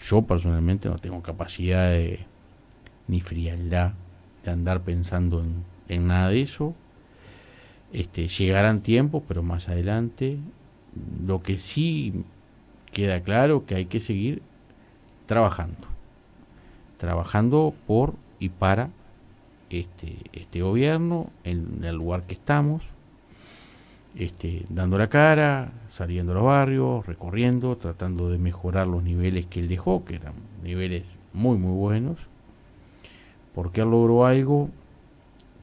Yo 0.00 0.22
personalmente 0.22 0.88
no 0.88 0.98
tengo 0.98 1.22
capacidad 1.22 1.90
de 1.90 2.20
ni 3.08 3.20
frialdad 3.20 3.92
de 4.44 4.50
andar 4.50 4.82
pensando 4.82 5.44
en, 5.88 6.06
nada 6.06 6.30
de 6.30 6.42
eso. 6.42 6.74
Este, 7.92 8.28
llegarán 8.28 8.80
tiempos, 8.80 9.22
pero 9.26 9.42
más 9.42 9.68
adelante. 9.68 10.38
Lo 11.26 11.42
que 11.42 11.58
sí 11.58 12.24
queda 12.92 13.20
claro 13.20 13.66
que 13.66 13.74
hay 13.74 13.86
que 13.86 14.00
seguir 14.00 14.42
trabajando. 15.26 15.86
Trabajando 16.98 17.74
por 17.86 18.14
y 18.38 18.48
para 18.48 18.90
este, 19.70 20.16
este 20.32 20.62
gobierno, 20.62 21.30
en 21.44 21.84
el 21.84 21.96
lugar 21.96 22.24
que 22.24 22.34
estamos, 22.34 22.82
este, 24.14 24.64
dando 24.70 24.96
la 24.96 25.08
cara, 25.08 25.72
saliendo 25.90 26.32
a 26.32 26.36
los 26.36 26.44
barrios, 26.44 27.06
recorriendo, 27.06 27.76
tratando 27.76 28.30
de 28.30 28.38
mejorar 28.38 28.86
los 28.86 29.02
niveles 29.02 29.46
que 29.46 29.60
él 29.60 29.68
dejó, 29.68 30.04
que 30.04 30.16
eran 30.16 30.34
niveles 30.62 31.04
muy, 31.34 31.58
muy 31.58 31.74
buenos 31.74 32.26
porque 33.56 33.80
él 33.80 33.90
logró 33.90 34.26
algo 34.26 34.68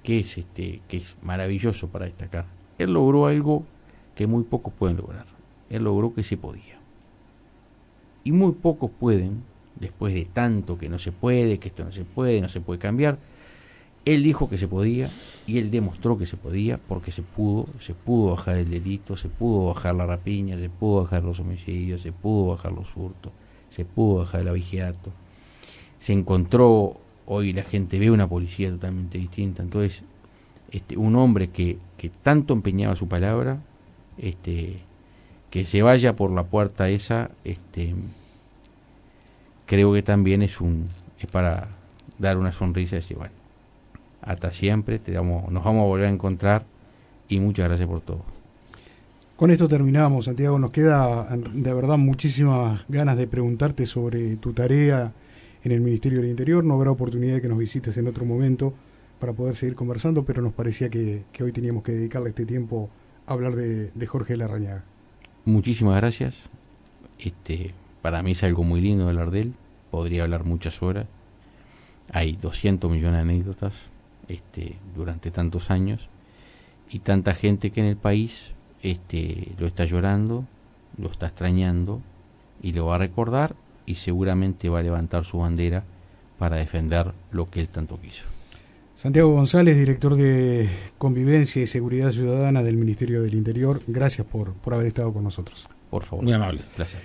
que 0.02 0.20
es 0.20 0.40
este 0.40 0.82
que 0.88 0.98
es 0.98 1.16
maravilloso 1.22 1.90
para 1.90 2.06
destacar. 2.06 2.48
Él 2.80 2.92
logró 2.92 3.28
algo 3.28 3.66
que 4.16 4.26
muy 4.26 4.44
pocos 4.46 4.74
pueden 4.74 4.98
lograr. 4.98 5.28
Él 5.70 5.84
logró 5.84 6.12
que 6.12 6.24
se 6.24 6.36
podía. 6.36 6.80
Y 8.24 8.32
muy 8.32 8.54
pocos 8.54 8.90
pueden, 9.00 9.44
después 9.80 10.16
de 10.16 10.26
tanto 10.26 10.80
que 10.80 10.90
no 10.90 10.98
se 10.98 11.12
puede, 11.12 11.60
que 11.60 11.68
esto 11.68 11.86
no 11.86 11.92
se 11.92 12.04
puede, 12.04 12.42
no 12.42 12.50
se 12.50 12.62
puede 12.62 12.80
cambiar. 12.80 13.20
Él 14.06 14.24
dijo 14.24 14.50
que 14.50 14.58
se 14.58 14.68
podía 14.68 15.12
y 15.46 15.60
él 15.60 15.70
demostró 15.70 16.18
que 16.18 16.26
se 16.26 16.36
podía 16.36 16.80
porque 16.80 17.12
se 17.12 17.22
pudo, 17.22 17.68
se 17.78 17.94
pudo 17.94 18.32
bajar 18.32 18.58
el 18.58 18.72
delito, 18.72 19.16
se 19.16 19.30
pudo 19.30 19.68
bajar 19.68 19.94
la 19.94 20.08
rapiña, 20.08 20.58
se 20.58 20.68
pudo 20.68 21.04
bajar 21.04 21.24
los 21.24 21.40
homicidios, 21.40 22.02
se 22.02 22.12
pudo 22.12 22.56
bajar 22.56 22.72
los 22.72 22.98
hurtos, 22.98 23.32
se 23.70 23.86
pudo 23.86 24.22
bajar 24.22 24.42
el 24.42 24.48
avigiato. 24.48 25.12
Se 26.00 26.12
encontró 26.12 27.03
hoy 27.26 27.54
la 27.54 27.64
gente 27.64 28.00
ve 28.00 28.12
una 28.12 28.28
policía 28.28 28.70
totalmente 28.70 29.18
distinta. 29.18 29.64
Entonces, 29.64 30.04
este, 30.72 30.98
un 30.98 31.16
hombre 31.16 31.50
que, 31.50 31.78
que 31.98 32.10
tanto 32.10 32.54
empeñaba 32.54 32.96
su 32.96 33.08
palabra, 33.08 33.60
este, 34.18 34.80
que 35.50 35.66
se 35.66 35.82
vaya 35.82 36.16
por 36.16 36.32
la 36.32 36.44
puerta 36.44 36.90
esa, 36.90 37.32
este, 37.44 37.96
creo 39.66 39.94
que 39.94 40.04
también 40.04 40.42
es 40.42 40.62
un 40.62 40.90
es 41.20 41.30
para 41.30 41.70
dar 42.20 42.38
una 42.38 42.52
sonrisa 42.52 42.96
y 42.96 43.00
decir, 43.00 43.18
bueno, 43.18 43.34
hasta 44.22 44.52
siempre, 44.52 45.00
te 45.00 45.12
damos, 45.12 45.52
nos 45.52 45.64
vamos 45.64 45.84
a 45.84 45.88
volver 45.88 46.08
a 46.08 46.10
encontrar 46.10 46.64
y 47.30 47.40
muchas 47.40 47.68
gracias 47.68 47.88
por 47.88 48.02
todo. 48.02 48.24
Con 49.36 49.52
esto 49.52 49.68
terminamos, 49.68 50.26
Santiago. 50.26 50.60
Nos 50.60 50.72
queda 50.72 51.28
de 51.36 51.74
verdad 51.74 51.98
muchísimas 51.98 52.82
ganas 52.88 53.18
de 53.18 53.28
preguntarte 53.28 53.86
sobre 53.86 54.36
tu 54.38 54.54
tarea 54.54 55.12
en 55.64 55.72
el 55.72 55.82
Ministerio 55.82 56.20
del 56.20 56.30
Interior. 56.30 56.64
No 56.64 56.76
habrá 56.76 56.92
oportunidad 56.92 57.36
de 57.36 57.42
que 57.42 57.48
nos 57.48 57.58
visites 57.58 57.98
en 57.98 58.08
otro 58.08 58.26
momento 58.26 58.74
para 59.20 59.34
poder 59.34 59.56
seguir 59.56 59.76
conversando, 59.76 60.26
pero 60.26 60.42
nos 60.42 60.54
parecía 60.54 60.90
que, 60.90 61.24
hoy 61.40 61.52
teníamos 61.52 61.84
que 61.84 61.94
dedicarle 61.94 62.30
este 62.30 62.46
tiempo 62.46 62.90
a 63.26 63.34
hablar 63.34 63.56
de, 63.56 64.08
Jorge 64.08 64.36
Larrañaga. 64.36 64.84
Muchísimas 65.46 65.96
gracias. 65.96 66.50
Este, 67.20 67.74
para 68.02 68.22
mí 68.22 68.32
es 68.32 68.44
algo 68.44 68.64
muy 68.64 68.82
lindo 68.82 69.08
hablar 69.08 69.32
de 69.32 69.42
él. 69.42 69.54
Podría 69.92 70.24
hablar 70.24 70.44
muchas 70.44 70.82
horas. 70.82 71.08
Hay 72.12 72.34
200 72.34 72.92
millones 72.92 73.16
de 73.16 73.22
anécdotas 73.22 73.74
este, 74.28 74.76
durante 74.96 75.32
tantos 75.32 75.72
años 75.72 76.10
y 76.90 77.00
tanta 77.00 77.34
gente 77.34 77.72
que 77.72 77.80
en 77.80 77.88
el 77.88 77.96
país 77.96 78.52
este, 78.82 79.54
lo 79.58 79.68
está 79.68 79.86
llorando, 79.86 80.46
lo 80.98 81.10
está 81.10 81.28
extrañando 81.28 82.02
y 82.62 82.74
lo 82.74 82.88
va 82.88 82.96
a 82.96 83.00
recordar 83.00 83.56
y 83.86 83.96
seguramente 83.96 84.70
va 84.70 84.80
a 84.80 84.84
levantar 84.84 85.26
su 85.26 85.40
bandera 85.40 85.84
para 86.38 86.58
defender 86.58 87.14
lo 87.32 87.50
que 87.50 87.62
él 87.62 87.70
tanto 87.70 88.00
quiso. 88.00 88.24
Santiago 88.96 89.34
González, 89.34 89.78
director 89.78 90.16
de 90.16 90.70
Convivencia 90.98 91.62
y 91.62 91.68
Seguridad 91.68 92.12
Ciudadana 92.12 92.64
del 92.64 92.78
Ministerio 92.78 93.22
del 93.22 93.34
Interior, 93.34 93.82
gracias 93.88 94.26
por, 94.26 94.54
por 94.54 94.74
haber 94.74 94.88
estado 94.88 95.12
con 95.12 95.24
nosotros. 95.24 95.68
Por 95.90 96.04
favor. 96.04 96.24
Muy 96.24 96.34
amable. 96.34 96.62
Gracias. 96.78 97.02